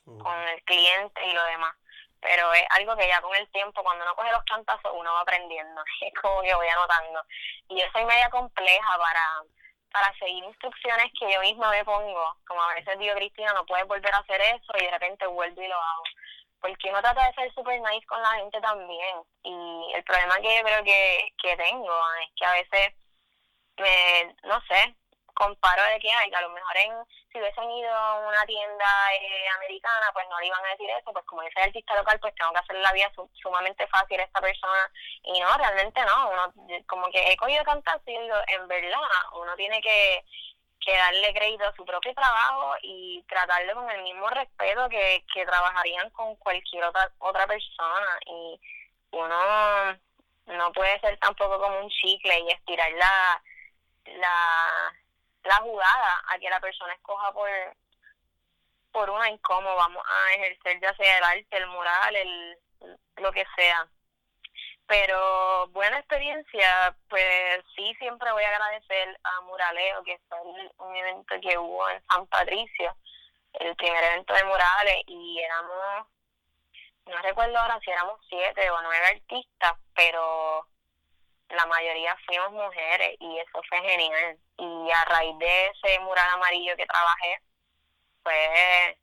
con 0.05 0.49
el 0.49 0.63
cliente 0.63 1.27
y 1.27 1.33
lo 1.33 1.45
demás 1.45 1.75
pero 2.21 2.53
es 2.55 2.65
algo 2.71 2.97
que 2.97 3.07
ya 3.07 3.21
con 3.21 3.35
el 3.37 3.49
tiempo, 3.51 3.83
cuando 3.83 4.05
uno 4.05 4.17
coge 4.17 4.33
los 4.33 4.43
cantazos, 4.45 4.93
uno 4.95 5.13
va 5.13 5.21
aprendiendo, 5.21 5.83
es 6.01 6.13
como 6.21 6.43
que 6.43 6.55
voy 6.55 6.69
anotando. 6.69 7.23
Y 7.69 7.81
yo 7.81 7.87
soy 7.93 8.05
media 8.05 8.29
compleja 8.31 8.99
para, 8.99 9.43
para 9.97 10.13
seguir 10.19 10.45
instrucciones 10.45 11.11
que 11.19 11.33
yo 11.33 11.41
misma 11.41 11.71
me 11.71 11.83
pongo, 11.83 12.37
como 12.47 12.61
a 12.61 12.75
veces 12.75 12.99
digo, 12.99 13.15
Cristina, 13.15 13.55
no 13.55 13.65
puedes 13.65 13.87
volver 13.87 14.15
a 14.15 14.19
hacer 14.19 14.39
eso, 14.43 14.73
y 14.79 14.85
de 14.85 14.91
repente 14.91 15.27
vuelvo 15.27 15.63
y 15.63 15.69
lo 15.69 15.75
hago. 15.75 16.03
Porque 16.61 16.91
uno 16.91 17.01
trata 17.01 17.27
de 17.27 17.33
ser 17.33 17.55
super 17.55 17.81
nice 17.81 18.05
con 18.07 18.21
la 18.21 18.33
gente 18.33 18.61
también, 18.61 19.17
y 19.43 19.93
el 19.95 20.05
problema 20.05 20.37
que 20.37 20.55
yo 20.55 20.63
creo 20.65 20.85
que, 20.85 21.33
que 21.41 21.57
tengo 21.57 21.99
es 22.21 22.29
que 22.37 22.45
a 22.45 22.53
veces, 22.53 22.95
me, 23.79 24.37
no 24.43 24.61
sé, 24.69 24.95
comparo 25.33 25.83
de 25.85 25.99
que 25.99 26.13
a 26.13 26.41
lo 26.43 26.51
mejor 26.51 26.77
en, 26.77 26.93
si 27.37 27.43
hubiesen 27.43 27.71
ido 27.71 27.93
a 27.95 28.19
una 28.27 28.47
tienda 28.47 28.87
eh, 29.13 29.49
americana, 29.57 30.11
pues 30.15 30.27
no 30.31 30.41
le 30.41 30.47
iban 30.47 30.65
a 30.65 30.71
decir 30.71 30.89
eso, 30.89 31.13
pues 31.13 31.25
como 31.27 31.43
yo 31.43 31.49
soy 31.53 31.65
artista 31.65 31.95
local, 31.95 32.19
pues 32.19 32.35
tengo 32.35 32.51
que 32.53 32.61
hacerle 32.61 32.81
la 32.81 32.93
vida 32.93 33.13
sumamente 33.35 33.87
fácil 33.89 34.21
a 34.21 34.25
esta 34.25 34.41
persona, 34.41 34.91
y 35.23 35.39
no, 35.39 35.59
realmente 35.59 36.01
no, 36.01 36.31
uno, 36.31 36.83
como 36.87 37.11
que 37.11 37.31
he 37.31 37.37
cogido 37.37 37.63
tantas 37.65 38.01
y 38.07 38.19
digo, 38.19 38.37
en 38.49 38.67
verdad, 38.69 39.01
uno 39.35 39.55
tiene 39.55 39.83
que, 39.83 40.25
que 40.81 40.97
darle 40.97 41.35
crédito 41.35 41.67
a 41.67 41.77
su 41.77 41.85
propio 41.85 42.15
trabajo 42.15 42.75
y 42.81 43.23
tratarlo 43.29 43.75
con 43.75 43.91
el 43.91 44.03
mismo 44.03 44.29
respeto 44.31 44.89
que, 44.89 45.23
que 45.35 45.45
trabajarían 45.45 46.09
con 46.11 46.37
cualquier 46.37 46.85
otra, 46.85 47.11
otra 47.19 47.47
persona, 47.47 48.19
y 48.25 48.59
uno 49.11 49.93
no 50.47 50.73
puede 50.73 50.99
ser 51.01 51.19
tampoco 51.19 51.61
como 51.61 51.81
un 51.81 51.91
chicle 51.91 52.41
y 52.41 52.51
estirar 52.51 52.91
la, 52.93 53.43
la 54.07 54.95
la 55.47 55.57
jugada 55.57 56.23
a 56.29 56.39
que 56.39 56.51
la 56.51 56.61
persona 56.61 56.93
escoja 56.95 57.33
por 57.33 57.49
por 58.93 59.11
una 59.11 59.29
en 59.29 59.37
cómo 59.39 59.75
vamos 59.77 60.03
a 60.07 60.35
ejercer 60.35 60.81
ya 60.81 60.95
sea 60.95 61.19
el 61.19 61.25
arte, 61.25 61.57
el 61.57 61.67
moral, 61.67 62.17
el 62.17 62.59
lo 63.17 63.33
que 63.33 63.45
sea. 63.57 63.87
Pero 64.87 65.67
buena 65.69 65.99
experiencia, 65.99 66.97
pues 67.09 67.65
sí, 67.75 67.95
siempre 67.99 68.31
voy 68.33 68.45
a 68.45 68.51
agradecer 68.51 69.19
a 69.25 69.41
Muraleo, 69.43 70.05
que 70.05 70.19
fue 70.29 70.39
un 70.43 70.97
evento 70.97 71.35
que 71.41 71.59
hubo 71.59 71.89
en 71.91 72.01
San 72.07 72.27
Patricio, 72.29 72.97
el 73.55 73.75
primer 73.75 74.05
evento 74.05 74.33
de 74.33 74.45
Murales, 74.45 75.03
y 75.07 75.41
éramos, 75.41 76.07
no 77.07 77.19
recuerdo 77.23 77.59
ahora 77.59 77.81
si 77.81 77.91
éramos 77.91 78.21
siete 78.29 78.71
o 78.71 78.81
nueve 78.83 79.07
artistas, 79.07 79.75
pero 79.95 80.67
la 81.49 81.67
mayoría 81.67 82.17
fuimos 82.25 82.53
mujeres 82.53 83.17
y 83.19 83.39
eso 83.39 83.61
fue 83.69 83.81
genial. 83.81 84.39
Y 84.59 84.91
a 84.91 85.05
raíz 85.05 85.39
de 85.39 85.67
ese 85.67 85.99
mural 86.01 86.29
amarillo 86.35 86.77
que 86.77 86.87
trabajé, 86.87 87.41
pues 88.23 88.97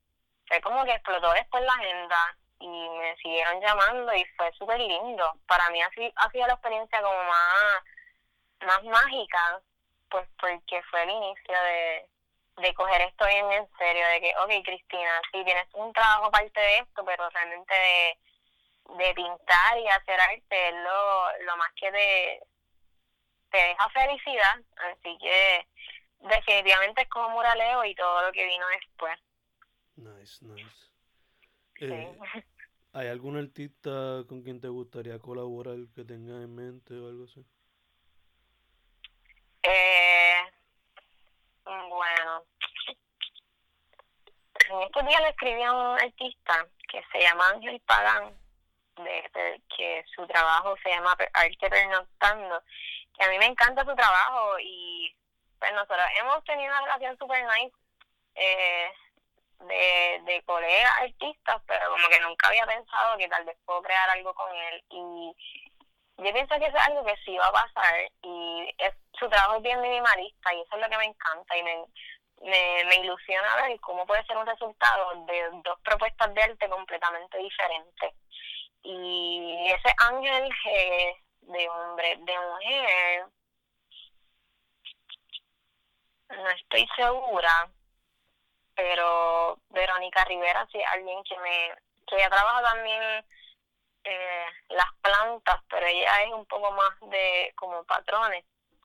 fue 0.48 0.62
como 0.62 0.84
que 0.84 0.94
explotó 0.94 1.32
después 1.32 1.64
la 1.64 1.74
agenda 1.74 2.38
y 2.60 2.68
me 2.68 3.16
siguieron 3.18 3.62
llamando 3.62 4.14
y 4.14 4.26
fue 4.38 4.52
súper 4.54 4.80
lindo. 4.80 5.34
Para 5.48 5.70
mí 5.70 5.82
así 5.82 6.12
ha 6.16 6.30
sido 6.32 6.48
la 6.48 6.54
experiencia 6.54 7.02
como 7.02 7.24
más, 7.24 7.84
más 8.66 8.84
mágica, 8.84 9.62
pues 10.10 10.28
porque 10.40 10.82
fue 10.90 11.04
el 11.04 11.10
inicio 11.10 11.62
de, 11.64 12.10
de 12.58 12.74
coger 12.74 13.02
esto 13.02 13.26
bien 13.28 13.52
en 13.52 13.70
serio, 13.78 14.08
de 14.08 14.22
que, 14.22 14.34
ok, 14.38 14.66
Cristina, 14.66 15.22
sí, 15.32 15.44
tienes 15.44 15.68
un 15.74 15.94
trabajo 15.94 16.26
aparte 16.26 16.60
de 16.60 16.78
esto, 16.80 17.06
pero 17.06 17.30
realmente 17.30 17.74
de 17.74 18.18
de 18.90 19.14
pintar 19.14 19.78
y 19.78 19.88
hacer 19.88 20.20
arte 20.20 20.70
es 20.70 20.76
lo, 20.76 21.46
lo 21.46 21.58
más 21.58 21.72
que 21.76 21.92
te, 21.92 22.42
te 23.54 23.60
deja 23.60 23.90
felicidad. 23.90 24.62
Así 24.78 25.18
que 25.20 25.68
definitivamente 26.20 27.04
es 27.04 27.10
como 27.10 27.30
muraleo 27.30 27.86
y 27.86 27.96
todo 27.96 28.26
lo 28.26 28.32
que 28.32 28.46
vino 28.46 28.66
después. 28.68 29.20
Nice, 29.96 30.44
nice. 30.44 30.90
Eh, 31.80 32.18
¿Hay 32.94 33.08
algún 33.08 33.38
artista 33.38 34.24
con 34.28 34.42
quien 34.44 34.60
te 34.60 34.68
gustaría 34.68 35.20
colaborar 35.20 35.78
que 35.96 36.04
tengas 36.04 36.44
en 36.44 36.56
mente 36.56 36.94
o 36.96 37.08
algo 37.08 37.26
así? 37.26 37.46
Eh, 39.64 40.42
bueno, 41.66 42.44
en 44.70 44.82
estos 44.82 45.06
días 45.06 45.22
le 45.22 45.30
escribí 45.30 45.62
a 45.62 45.74
un 45.74 46.00
artista 46.00 46.68
que 46.90 47.02
se 47.12 47.20
llama 47.20 47.50
Ángel 47.50 47.80
Pagán 47.82 48.36
de, 48.98 49.62
que 49.76 50.06
su 50.16 50.26
trabajo 50.28 50.76
se 50.84 50.90
llama 50.90 51.16
Arte 51.34 51.70
Pernoctando, 51.70 52.64
que 53.18 53.24
a 53.26 53.30
mí 53.30 53.38
me 53.38 53.46
encanta 53.46 53.86
su 53.86 53.96
trabajo 53.96 54.60
y 54.60 55.16
pues 55.60 55.72
nosotros 55.74 56.06
hemos 56.20 56.44
tenido 56.44 56.72
una 56.72 56.82
relación 56.82 57.18
super 57.18 57.44
nice 57.44 57.76
eh, 58.36 58.92
de, 59.60 60.22
de 60.26 60.44
colegas 60.44 60.94
artistas, 61.02 61.62
pero 61.68 61.90
como 61.92 62.08
que 62.10 62.20
nunca 62.20 62.48
había 62.48 62.66
pensado 62.66 63.18
que 63.18 63.30
tal 63.30 63.46
vez 63.46 63.58
puedo 63.66 63.82
crear 63.82 64.10
algo 64.10 64.34
con 64.34 64.54
él 64.56 64.84
y 64.90 65.36
yo 66.18 66.32
pienso 66.32 66.58
que 66.60 66.66
es 66.66 66.76
algo 66.76 67.04
que 67.06 67.18
sí 67.26 67.38
va 67.38 67.48
a 67.48 67.52
pasar 67.52 67.96
y 68.22 68.76
es, 68.78 68.94
su 69.14 69.28
trabajo 69.30 69.58
es 69.58 69.64
bien 69.64 69.82
minimalista 69.82 70.54
y 70.54 70.62
eso 70.62 70.76
es 70.76 70.82
lo 70.82 70.90
que 70.90 70.98
me 70.98 71.06
encanta 71.06 71.58
y 71.58 71.64
me, 71.64 71.86
me, 72.42 72.84
me 72.86 72.96
ilusiona 72.98 73.56
ver 73.56 73.80
cómo 73.80 74.06
puede 74.06 74.24
ser 74.26 74.38
un 74.38 74.46
resultado 74.46 75.26
de 75.26 75.50
dos 75.64 75.80
propuestas 75.84 76.34
de 76.34 76.44
arte 76.44 76.70
completamente 76.70 77.38
diferentes. 77.38 78.14
Y 78.84 79.72
ese 79.72 79.94
ángel 79.98 80.50
de 81.48 81.70
hombre, 81.70 82.18
de 82.22 82.40
mujer, 82.40 83.26
no 86.30 86.50
estoy 86.50 86.88
segura, 86.96 87.70
pero 88.76 89.60
Verónica 89.70 90.26
Rivera 90.26 90.68
sí 90.72 90.82
alguien 90.84 91.24
que 91.24 91.38
me 91.40 91.76
que 92.08 92.16
ella 92.16 92.30
trabaja 92.30 92.64
también 92.64 93.26
eh, 94.04 94.46
las 94.70 94.92
plantas, 95.02 95.62
pero 95.70 95.86
ella 95.86 96.24
es 96.24 96.34
un 96.34 96.46
poco 96.46 96.72
más 96.72 97.00
de 97.10 97.54
como 97.56 97.84
patrones, 97.86 98.44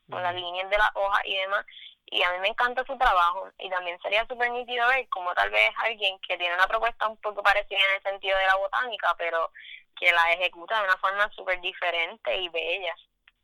con 0.09 0.23
las 0.23 0.35
líneas 0.35 0.71
de 0.71 0.79
las 0.79 0.91
hojas 0.95 1.21
y 1.25 1.37
demás. 1.37 1.65
Y 2.11 2.23
a 2.23 2.33
mí 2.33 2.39
me 2.39 2.49
encanta 2.49 2.85
su 2.87 2.97
trabajo 2.97 3.51
y 3.59 3.69
también 3.69 4.01
sería 4.01 4.27
súper 4.27 4.51
nítido 4.51 4.87
ver 4.89 5.07
como 5.11 5.35
tal 5.35 5.51
vez 5.51 5.71
alguien 5.85 6.19
que 6.21 6.39
tiene 6.39 6.55
una 6.55 6.67
propuesta 6.67 7.07
un 7.07 7.19
poco 7.19 7.43
parecida 7.43 7.79
en 7.79 7.97
el 7.97 8.03
sentido 8.03 8.39
de 8.39 8.47
la 8.47 8.57
botánica, 8.57 9.15
pero 9.19 9.51
que 9.99 10.13
la 10.13 10.33
ejecuta 10.33 10.79
de 10.79 10.85
una 10.85 10.97
forma 10.99 11.31
súper 11.33 11.61
diferente 11.61 12.37
y 12.37 12.49
bella. 12.49 12.95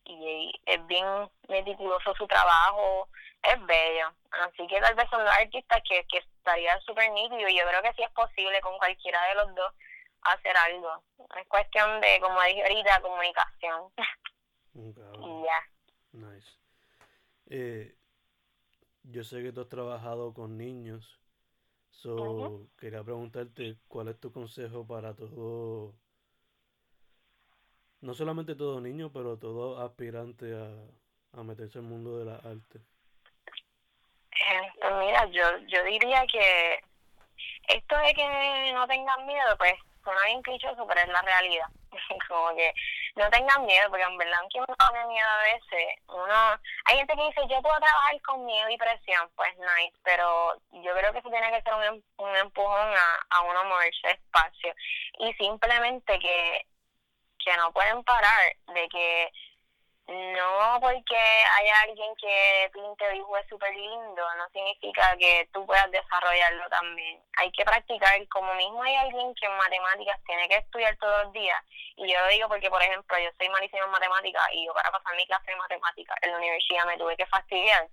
Y 0.05 0.53
es 0.67 0.87
bien 0.87 1.07
meticuloso 1.49 2.15
su 2.15 2.27
trabajo, 2.27 3.09
es 3.43 3.67
bello. 3.67 4.13
Así 4.31 4.67
que 4.67 4.81
tal 4.81 4.95
vez 4.95 5.09
son 5.11 5.25
dos 5.25 5.35
artistas 5.35 5.83
que, 5.89 6.05
que 6.07 6.19
estaría 6.19 6.79
súper 6.81 7.11
nítido 7.13 7.49
y 7.49 7.59
yo 7.59 7.67
creo 7.67 7.83
que 7.83 7.93
sí 7.95 8.03
es 8.03 8.11
posible 8.11 8.61
con 8.61 8.77
cualquiera 8.79 9.23
de 9.29 9.35
los 9.37 9.55
dos 9.55 9.73
hacer 10.25 10.57
algo. 10.57 11.03
Es 11.41 11.47
cuestión 11.49 12.01
de, 12.01 12.21
como 12.21 12.41
dije 12.43 12.63
ahorita, 12.63 13.01
comunicación. 13.01 13.93
y 14.75 15.45
ya. 15.45 15.61
Nice. 16.13 16.51
Eh, 17.47 17.95
yo 19.03 19.25
sé 19.25 19.43
que 19.43 19.53
tú 19.53 19.63
has 19.63 19.69
trabajado 19.69 20.33
con 20.33 20.57
niños. 20.57 21.21
So, 21.91 22.69
quería 22.77 23.03
preguntarte 23.03 23.79
cuál 23.89 24.09
es 24.09 24.19
tu 24.19 24.33
consejo 24.33 24.87
para 24.87 25.15
todo, 25.15 25.95
no 28.05 28.13
solamente 28.13 28.55
todo 28.55 28.81
niño, 28.81 29.11
pero 29.11 29.39
todo 29.39 29.81
aspirante 29.81 30.53
a, 30.55 31.41
a 31.41 31.43
meterse 31.43 31.79
en 31.79 31.87
el 31.87 31.91
mundo 31.91 32.19
de 32.19 32.27
la 32.27 32.37
arte. 32.37 32.81
Pues 34.79 34.93
mira, 34.99 35.25
yo, 35.27 35.59
yo 35.69 35.83
diría 35.85 36.27
que 36.31 36.81
esto 37.69 37.97
de 37.97 38.15
que 38.15 38.73
no 38.75 38.87
tengan 38.87 39.27
miedo, 39.27 39.57
pues 39.57 39.73
suena 40.03 40.21
bien 40.27 40.43
clichoso, 40.43 40.87
pero 40.87 41.01
es 41.01 41.09
la 41.09 41.23
realidad. 41.23 41.67
como 42.29 42.55
que 42.55 42.75
no 43.17 43.31
tengan 43.31 43.65
miedo, 43.65 43.89
porque 43.89 44.05
en 44.05 44.19
verdad, 44.19 44.41
aunque 44.41 44.59
uno 44.59 44.77
tiene 44.77 45.07
miedo 45.07 45.29
a 45.29 45.43
veces, 45.43 46.01
uno, 46.09 46.61
hay 46.85 46.97
gente 46.99 47.15
que 47.15 47.27
dice, 47.27 47.41
yo 47.49 47.63
puedo 47.63 47.79
trabajar 47.79 48.21
con 48.21 48.45
miedo 48.45 48.69
y 48.69 48.77
presión, 48.77 49.31
pues 49.35 49.57
nice, 49.57 49.97
pero 50.03 50.57
yo 50.73 50.93
creo 50.95 51.13
que 51.13 51.21
eso 51.21 51.31
tiene 51.31 51.51
que 51.53 51.63
ser 51.63 51.75
un, 51.75 51.85
em, 51.85 52.03
un 52.19 52.37
empujón 52.37 52.93
a, 52.93 53.27
a 53.31 53.41
uno 53.43 53.65
moverse 53.65 54.09
despacio. 54.09 54.75
Y 55.21 55.33
simplemente 55.35 56.19
que, 56.19 56.67
que 57.45 57.57
no 57.57 57.73
pueden 57.73 58.03
parar, 58.05 58.41
de 58.75 58.89
que 58.89 59.33
no 60.07 60.79
porque 60.81 61.17
haya 61.17 61.81
alguien 61.81 62.15
que 62.17 62.71
pinte 62.73 63.23
o 63.23 63.37
es 63.39 63.49
súper 63.49 63.75
lindo, 63.75 64.35
no 64.37 64.49
significa 64.51 65.17
que 65.17 65.49
tú 65.53 65.65
puedas 65.65 65.91
desarrollarlo 65.91 66.69
también. 66.69 67.23
Hay 67.39 67.51
que 67.53 67.65
practicar, 67.65 68.13
como 68.29 68.53
mismo 68.55 68.83
hay 68.83 68.97
alguien 68.97 69.35
que 69.35 69.47
en 69.47 69.57
matemáticas 69.57 70.21
tiene 70.27 70.47
que 70.49 70.57
estudiar 70.57 70.95
todos 70.97 71.25
los 71.25 71.33
días, 71.33 71.59
y 71.97 72.13
yo 72.13 72.21
lo 72.21 72.27
digo 72.29 72.49
porque, 72.49 72.69
por 72.69 72.83
ejemplo, 72.83 73.17
yo 73.19 73.31
soy 73.39 73.49
malísima 73.49 73.85
en 73.85 73.91
matemáticas 73.91 74.47
y 74.53 74.67
yo 74.67 74.75
para 74.75 74.91
pasar 74.91 75.17
mi 75.17 75.27
clase 75.27 75.51
de 75.51 75.57
matemáticas 75.57 76.19
en 76.23 76.33
la 76.33 76.39
universidad 76.39 76.85
me 76.87 76.99
tuve 76.99 77.17
que 77.17 77.27
fastidiar. 77.27 77.89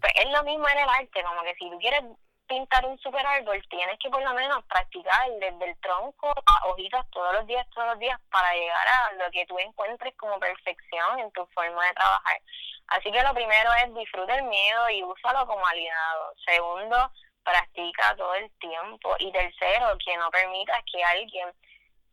Pues 0.00 0.12
es 0.16 0.30
lo 0.30 0.42
mismo 0.44 0.66
en 0.68 0.78
el 0.78 0.88
arte, 0.88 1.22
como 1.24 1.42
que 1.42 1.54
si 1.56 1.68
tú 1.68 1.78
quieres 1.78 2.04
pintar 2.46 2.84
un 2.86 2.98
super 2.98 3.26
árbol, 3.26 3.62
tienes 3.68 3.98
que 3.98 4.10
por 4.10 4.22
lo 4.22 4.34
menos 4.34 4.64
practicar 4.66 5.30
desde 5.40 5.70
el 5.70 5.76
tronco 5.80 6.28
a 6.28 6.66
hojitas 6.68 7.04
todos 7.10 7.34
los 7.34 7.46
días, 7.46 7.66
todos 7.70 7.88
los 7.88 7.98
días, 7.98 8.20
para 8.30 8.52
llegar 8.54 8.86
a 8.86 9.12
lo 9.12 9.30
que 9.30 9.46
tú 9.46 9.58
encuentres 9.58 10.14
como 10.16 10.38
perfección 10.38 11.18
en 11.18 11.30
tu 11.32 11.46
forma 11.46 11.86
de 11.86 11.94
trabajar. 11.94 12.40
Así 12.88 13.10
que 13.10 13.22
lo 13.22 13.32
primero 13.32 13.72
es 13.74 13.94
disfruta 13.94 14.34
el 14.34 14.44
miedo 14.44 14.90
y 14.90 15.02
úsalo 15.02 15.46
como 15.46 15.66
aliado. 15.66 16.34
Segundo, 16.44 17.10
practica 17.42 18.14
todo 18.16 18.34
el 18.34 18.50
tiempo. 18.58 19.16
Y 19.18 19.32
tercero, 19.32 19.96
que 20.04 20.16
no 20.16 20.30
permitas 20.30 20.82
que 20.92 21.02
alguien 21.02 21.52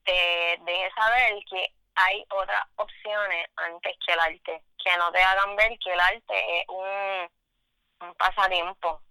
te 0.06 0.58
deje 0.62 0.92
saber 0.96 1.34
que 1.50 1.74
hay 1.96 2.26
otras 2.30 2.64
opciones 2.78 3.48
antes 3.58 3.98
que 4.06 4.14
el 4.14 4.20
arte. 4.20 4.64
Que 4.84 4.98
no 4.98 5.12
te 5.12 5.22
hagan 5.22 5.56
ver 5.58 5.78
que 5.80 5.92
el 5.92 6.00
arte 6.00 6.60
es 6.60 6.66
un, 6.70 8.08
un 8.08 8.16
pasatiempo 8.16 9.02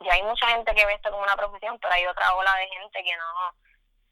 ya 0.00 0.12
hay 0.12 0.22
mucha 0.22 0.46
gente 0.48 0.74
que 0.74 0.86
ve 0.86 0.94
esto 0.94 1.10
como 1.10 1.22
una 1.22 1.36
profesión, 1.36 1.78
pero 1.78 1.94
hay 1.94 2.06
otra 2.06 2.34
ola 2.34 2.54
de 2.56 2.68
gente 2.68 3.02
que 3.02 3.16
no 3.16 3.54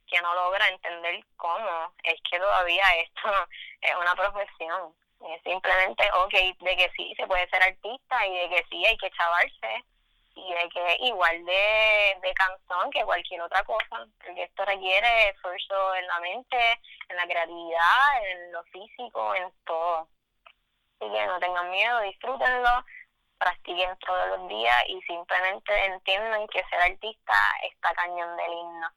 que 0.06 0.20
no 0.20 0.34
logra 0.34 0.68
entender 0.68 1.24
cómo 1.36 1.92
es 2.02 2.20
que 2.30 2.38
todavía 2.38 2.84
esto 2.96 3.22
es 3.80 3.96
una 3.96 4.14
profesión. 4.14 4.94
Es 5.26 5.42
simplemente, 5.42 6.04
ok, 6.12 6.34
de 6.60 6.76
que 6.76 6.90
sí 6.96 7.14
se 7.16 7.26
puede 7.26 7.48
ser 7.48 7.62
artista 7.62 8.26
y 8.26 8.38
de 8.38 8.48
que 8.50 8.64
sí 8.68 8.84
hay 8.84 8.96
que 8.98 9.10
chavarse 9.12 9.84
y 10.34 10.52
de 10.52 10.68
que 10.68 10.96
igual 11.00 11.44
de, 11.46 12.18
de 12.20 12.34
canción 12.34 12.90
que 12.90 13.04
cualquier 13.04 13.40
otra 13.40 13.62
cosa, 13.64 14.06
porque 14.22 14.42
esto 14.42 14.64
requiere 14.64 15.30
esfuerzo 15.30 15.94
en 15.94 16.06
la 16.08 16.20
mente, 16.20 16.80
en 17.08 17.16
la 17.16 17.26
creatividad, 17.26 18.26
en 18.26 18.52
lo 18.52 18.62
físico, 18.64 19.34
en 19.34 19.50
todo. 19.64 20.08
Así 21.00 21.10
que 21.10 21.26
no 21.26 21.38
tengan 21.38 21.70
miedo, 21.70 22.00
disfrútenlo 22.00 22.84
practiquen 23.44 23.96
todos 23.98 24.38
los 24.38 24.48
días 24.48 24.76
y 24.88 25.00
simplemente 25.02 25.84
entiendan 25.84 26.46
que 26.48 26.64
ser 26.64 26.80
artista 26.80 27.34
está 27.70 27.94
cañón 27.94 28.36
del 28.38 28.52
himno. 28.52 28.88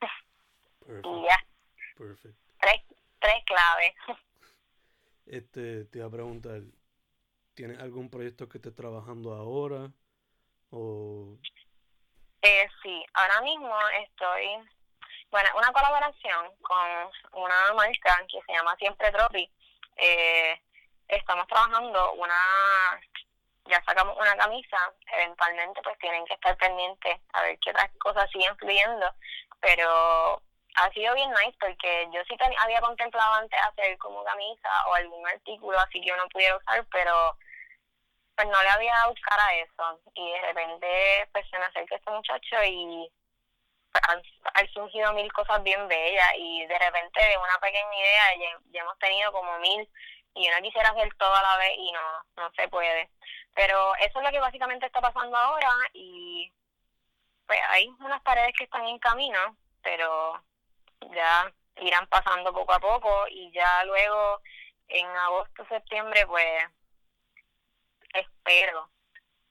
y 1.20 1.24
ya. 1.24 1.38
Perfecto. 1.96 2.44
Tres, 2.58 2.82
tres 3.20 3.44
claves. 3.46 3.94
Este, 5.26 5.84
te 5.84 5.98
iba 5.98 6.08
a 6.08 6.10
preguntar, 6.10 6.60
¿tienes 7.54 7.78
algún 7.78 8.10
proyecto 8.10 8.48
que 8.48 8.58
estés 8.58 8.74
trabajando 8.74 9.32
ahora? 9.32 9.90
O... 10.70 11.38
Eh, 12.42 12.68
sí, 12.82 13.04
ahora 13.14 13.40
mismo 13.42 13.74
estoy, 14.02 14.48
bueno, 15.30 15.48
una 15.56 15.72
colaboración 15.72 16.50
con 16.60 17.42
una 17.42 17.72
marca 17.74 18.22
que 18.28 18.40
se 18.44 18.52
llama 18.52 18.76
Siempre 18.76 19.12
Tropi. 19.12 19.48
Eh, 19.96 20.60
estamos 21.08 21.46
trabajando 21.46 22.12
una 22.14 23.00
ya 23.66 23.82
sacamos 23.84 24.16
una 24.18 24.36
camisa, 24.36 24.92
eventualmente 25.12 25.80
pues 25.82 25.98
tienen 25.98 26.24
que 26.26 26.34
estar 26.34 26.56
pendientes 26.56 27.20
a 27.32 27.42
ver 27.42 27.58
qué 27.60 27.70
otras 27.70 27.90
cosas 27.98 28.30
siguen 28.30 28.56
fluyendo, 28.58 29.14
pero 29.60 30.42
ha 30.76 30.90
sido 30.90 31.14
bien 31.14 31.30
nice 31.30 31.56
porque 31.60 32.08
yo 32.12 32.20
sí 32.28 32.36
había 32.58 32.80
contemplado 32.80 33.34
antes 33.34 33.58
hacer 33.60 33.96
como 33.98 34.24
camisa 34.24 34.68
o 34.88 34.94
algún 34.94 35.26
artículo 35.28 35.78
así 35.78 36.00
que 36.00 36.12
uno 36.12 36.28
pudiera 36.28 36.56
usar, 36.56 36.84
pero 36.90 37.36
pues 38.36 38.48
no 38.48 38.62
le 38.62 38.68
había 38.68 39.06
buscar 39.08 39.38
a 39.38 39.54
eso. 39.54 40.00
Y 40.14 40.32
de 40.32 40.40
repente 40.42 41.28
pues 41.32 41.48
se 41.48 41.58
me 41.58 41.64
acerca 41.66 41.96
este 41.96 42.10
muchacho 42.10 42.56
y 42.64 43.08
han, 44.08 44.22
han, 44.54 44.68
surgido 44.72 45.12
mil 45.12 45.32
cosas 45.32 45.62
bien 45.62 45.86
bellas. 45.88 46.32
Y 46.36 46.66
de 46.66 46.78
repente 46.78 47.20
de 47.24 47.38
una 47.38 47.58
pequeña 47.60 47.96
idea 47.96 48.36
ya, 48.36 48.58
ya 48.72 48.80
hemos 48.80 48.98
tenido 48.98 49.32
como 49.32 49.58
mil 49.60 49.88
y 50.34 50.48
uno 50.48 50.56
quisiera 50.62 50.88
hacer 50.90 51.08
todo 51.16 51.34
a 51.34 51.42
la 51.42 51.56
vez 51.58 51.72
y 51.78 51.92
no, 51.92 52.00
no 52.36 52.50
se 52.56 52.68
puede. 52.68 53.08
Pero 53.54 53.94
eso 53.96 54.18
es 54.18 54.24
lo 54.24 54.30
que 54.30 54.40
básicamente 54.40 54.86
está 54.86 55.00
pasando 55.00 55.36
ahora 55.36 55.70
y 55.92 56.52
pues 57.46 57.60
hay 57.68 57.88
unas 58.00 58.22
paredes 58.22 58.52
que 58.56 58.64
están 58.64 58.84
en 58.86 58.98
camino, 58.98 59.56
pero 59.82 60.42
ya 61.14 61.52
irán 61.76 62.06
pasando 62.08 62.52
poco 62.52 62.72
a 62.72 62.80
poco 62.80 63.26
y 63.28 63.52
ya 63.52 63.84
luego 63.84 64.40
en 64.88 65.06
agosto, 65.06 65.66
septiembre, 65.68 66.26
pues 66.26 66.64
espero 68.12 68.90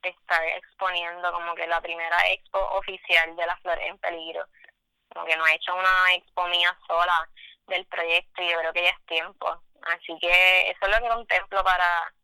estar 0.02 0.44
exponiendo 0.44 1.32
como 1.32 1.54
que 1.54 1.66
la 1.66 1.80
primera 1.80 2.16
expo 2.28 2.58
oficial 2.58 3.34
de 3.36 3.46
las 3.46 3.60
flores 3.60 3.88
en 3.88 3.98
peligro. 3.98 4.46
Como 5.08 5.24
que 5.26 5.36
no 5.36 5.46
he 5.46 5.54
hecho 5.54 5.74
una 5.74 6.14
expo 6.14 6.46
mía 6.48 6.76
sola 6.86 7.28
del 7.66 7.86
proyecto 7.86 8.42
y 8.42 8.50
yo 8.50 8.58
creo 8.58 8.72
que 8.72 8.82
ya 8.82 8.90
es 8.90 9.06
tiempo. 9.06 9.62
Así 9.82 10.18
que 10.20 10.70
eso 10.70 10.78
es 10.82 10.88
lo 10.88 11.02
que 11.02 11.14
contemplo 11.14 11.64
para 11.64 12.14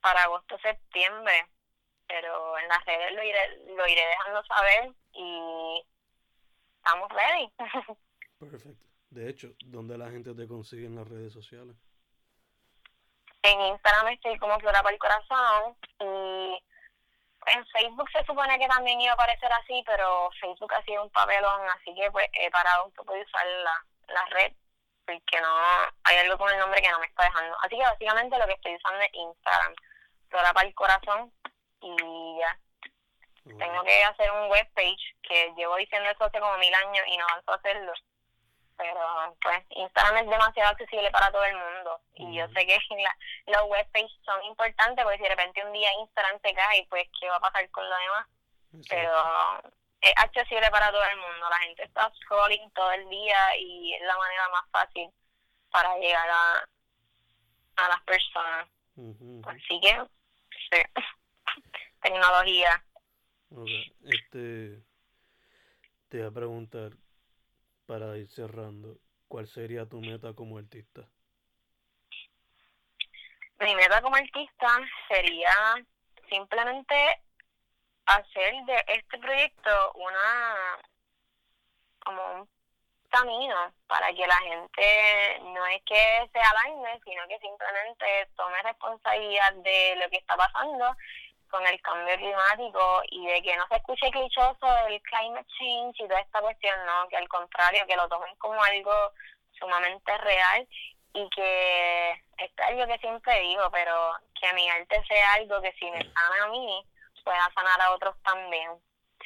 para 0.00 0.24
agosto 0.24 0.58
septiembre 0.58 1.46
pero 2.08 2.58
en 2.58 2.68
las 2.68 2.84
redes 2.84 3.12
lo 3.12 3.22
iré 3.22 3.56
lo 3.76 3.86
iré 3.86 4.06
dejando 4.06 4.42
saber 4.44 4.92
y 5.12 5.86
estamos 6.78 7.08
ready. 7.10 7.52
Perfecto. 8.40 8.86
De 9.10 9.28
hecho, 9.28 9.48
¿dónde 9.64 9.96
la 9.96 10.10
gente 10.10 10.34
te 10.34 10.48
consigue 10.48 10.86
en 10.86 10.96
las 10.96 11.08
redes 11.08 11.32
sociales? 11.32 11.76
En 13.42 13.60
Instagram 13.60 14.08
estoy 14.08 14.38
como 14.38 14.58
Flora 14.58 14.82
para 14.82 14.94
el 14.94 14.98
Corazón 14.98 15.76
y 16.00 16.62
en 17.54 17.66
Facebook 17.66 18.10
se 18.10 18.24
supone 18.24 18.58
que 18.58 18.66
también 18.68 19.00
iba 19.00 19.12
a 19.12 19.14
aparecer 19.14 19.50
así, 19.52 19.82
pero 19.86 20.30
Facebook 20.40 20.72
ha 20.74 20.82
sido 20.82 21.04
un 21.04 21.10
papelón, 21.10 21.62
así 21.70 21.94
que 21.94 22.10
pues 22.10 22.26
he 22.32 22.50
parado 22.50 22.86
un 22.86 22.92
poco 22.92 23.14
de 23.14 23.22
usar 23.22 23.46
la, 23.46 23.84
la 24.12 24.24
red 24.26 24.52
porque 25.08 25.40
no 25.40 25.48
hay 26.04 26.18
algo 26.18 26.36
con 26.36 26.52
el 26.52 26.58
nombre 26.58 26.82
que 26.82 26.90
no 26.90 26.98
me 26.98 27.06
está 27.06 27.24
dejando. 27.24 27.56
Así 27.62 27.76
que 27.76 27.82
básicamente 27.82 28.38
lo 28.38 28.46
que 28.46 28.52
estoy 28.52 28.76
usando 28.76 29.00
es 29.00 29.14
Instagram, 29.14 29.74
Flora 30.28 30.52
para 30.52 30.68
el 30.68 30.74
Corazón 30.74 31.32
y 31.80 32.38
ya. 32.38 32.58
Tengo 33.44 33.82
que 33.82 34.04
hacer 34.04 34.30
un 34.30 34.50
webpage 34.50 35.16
que 35.22 35.54
llevo 35.56 35.76
diciendo 35.76 36.10
eso 36.10 36.24
hace 36.24 36.38
como 36.38 36.58
mil 36.58 36.74
años 36.74 37.06
y 37.06 37.16
no 37.16 37.24
avanzo 37.24 37.52
a 37.52 37.54
hacerlo 37.54 37.92
pero 38.76 39.36
pues 39.42 39.58
Instagram 39.70 40.18
es 40.18 40.30
demasiado 40.30 40.70
accesible 40.70 41.10
para 41.10 41.32
todo 41.32 41.44
el 41.44 41.56
mundo 41.56 42.00
y 42.14 42.36
yo 42.36 42.46
sé 42.48 42.64
que 42.64 42.78
la, 43.02 43.16
los 43.46 43.68
webpages 43.68 44.12
son 44.24 44.42
importantes 44.44 45.02
porque 45.02 45.18
si 45.18 45.24
de 45.24 45.30
repente 45.30 45.64
un 45.64 45.72
día 45.72 45.88
Instagram 45.98 46.40
se 46.40 46.54
cae, 46.54 46.86
pues 46.88 47.08
¿qué 47.18 47.28
va 47.28 47.36
a 47.36 47.40
pasar 47.40 47.68
con 47.70 47.88
lo 47.88 47.96
demás? 47.96 48.26
Pero 48.88 49.12
es 50.00 50.12
accesible 50.16 50.70
para 50.70 50.90
todo 50.90 51.04
el 51.04 51.16
mundo, 51.18 51.50
la 51.50 51.58
gente 51.58 51.84
está 51.84 52.10
scrolling 52.22 52.70
todo 52.72 52.90
el 52.92 53.08
día 53.08 53.56
y 53.58 53.94
es 53.94 54.02
la 54.02 54.16
manera 54.16 54.48
más 54.50 54.70
fácil 54.70 55.10
para 55.70 55.96
llegar 55.98 56.28
a, 56.28 56.68
a 57.76 57.88
las 57.88 58.02
personas. 58.02 58.68
Así 59.46 59.80
que, 59.80 60.02
sí, 60.70 60.82
tecnología. 62.02 62.84
Este, 64.04 64.82
te 66.08 66.18
voy 66.18 66.26
a 66.26 66.30
preguntar, 66.30 66.92
para 67.86 68.16
ir 68.18 68.28
cerrando, 68.28 68.98
¿cuál 69.28 69.48
sería 69.48 69.86
tu 69.86 70.00
meta 70.00 70.34
como 70.34 70.58
artista? 70.58 71.08
Mi 73.60 73.74
meta 73.74 74.02
como 74.02 74.16
artista 74.16 74.78
sería 75.08 75.50
simplemente 76.28 76.94
hacer 78.08 78.54
de 78.64 78.84
este 78.88 79.18
proyecto 79.18 79.92
una 79.94 80.78
como 82.04 82.22
un 82.34 82.48
camino 83.10 83.72
para 83.86 84.12
que 84.12 84.26
la 84.26 84.36
gente 84.36 85.40
no 85.42 85.66
es 85.66 85.82
que 85.84 86.28
sea 86.32 86.50
alarme, 86.50 87.00
sino 87.04 87.26
que 87.28 87.38
simplemente 87.38 88.28
tome 88.36 88.62
responsabilidad 88.62 89.52
de 89.54 89.96
lo 89.96 90.08
que 90.10 90.18
está 90.18 90.36
pasando 90.36 90.94
con 91.50 91.66
el 91.66 91.80
cambio 91.80 92.14
climático 92.16 93.02
y 93.10 93.26
de 93.26 93.42
que 93.42 93.56
no 93.56 93.66
se 93.68 93.76
escuche 93.76 94.10
clichoso 94.10 94.86
el 94.86 95.00
climate 95.02 95.46
change 95.58 96.00
y 96.00 96.08
toda 96.08 96.20
esta 96.20 96.40
cuestión, 96.40 96.74
no, 96.86 97.08
que 97.08 97.16
al 97.16 97.28
contrario, 97.28 97.86
que 97.86 97.96
lo 97.96 98.08
tomen 98.08 98.34
como 98.36 98.62
algo 98.62 98.92
sumamente 99.58 100.16
real 100.18 100.68
y 101.14 101.28
que 101.30 102.10
es 102.38 102.50
algo 102.58 102.86
que 102.86 102.98
siempre 102.98 103.40
digo, 103.40 103.70
pero 103.70 104.12
que 104.38 104.52
mi 104.52 104.68
arte 104.68 105.02
sea 105.08 105.34
algo 105.34 105.60
que 105.62 105.72
si 105.72 105.90
me 105.90 106.02
sana 106.02 106.44
a 106.44 106.48
mí, 106.48 106.84
pueda 107.28 107.52
sanar 107.54 107.78
a 107.82 107.92
otros 107.92 108.16
también. 108.22 108.70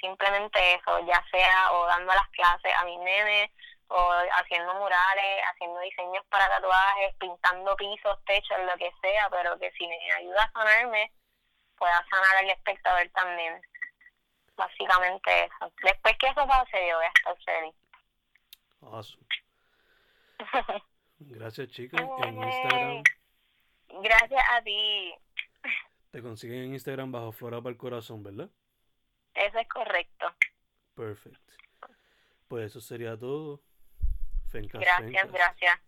Simplemente 0.01 0.59
eso, 0.75 0.99
ya 1.07 1.25
sea 1.31 1.71
o 1.71 1.87
dando 1.87 2.13
las 2.13 2.29
clases 2.31 2.73
a 2.77 2.85
mis 2.85 2.99
nenes, 2.99 3.49
o 3.87 4.11
haciendo 4.39 4.75
murales, 4.75 5.43
haciendo 5.53 5.79
diseños 5.79 6.25
para 6.29 6.49
tatuajes, 6.49 7.15
pintando 7.21 7.77
pisos, 7.77 8.19
techos, 8.25 8.59
lo 8.67 8.77
que 8.77 8.91
sea, 9.01 9.31
pero 9.31 9.57
que 9.61 9.71
si 9.73 9.87
me 9.87 10.13
ayuda 10.15 10.43
a 10.43 10.51
sanarme, 10.51 11.13
pueda 11.79 12.05
sanar 12.11 12.39
al 12.39 12.51
espectador 12.51 13.09
también. 13.15 13.63
Básicamente 14.57 15.45
eso. 15.45 15.73
Después 15.85 16.19
que 16.19 16.27
eso 16.27 16.45
pase, 16.45 16.89
yo 16.89 16.97
voy 16.97 17.07
a 17.07 17.09
estar 17.09 17.37
feliz. 17.45 17.75
Awesome. 18.81 19.27
Gracias, 21.21 21.71
chicas. 21.71 22.01
En 22.25 22.43
Instagram. 22.43 23.03
Gracias 24.03 24.45
a 24.51 24.63
ti. 24.63 25.15
Te 26.13 26.21
consiguen 26.21 26.65
en 26.65 26.73
Instagram 26.75 27.11
bajo 27.11 27.33
Flora 27.33 27.63
para 27.63 27.71
el 27.71 27.79
Corazón, 27.79 28.23
¿verdad? 28.23 28.51
Eso 29.33 29.59
es 29.59 29.69
correcto. 29.69 30.27
Perfecto. 30.95 31.55
Pues 32.49 32.67
eso 32.67 32.83
sería 32.83 33.17
todo. 33.17 33.63
Gracias, 34.53 35.33
gracias. 35.33 35.81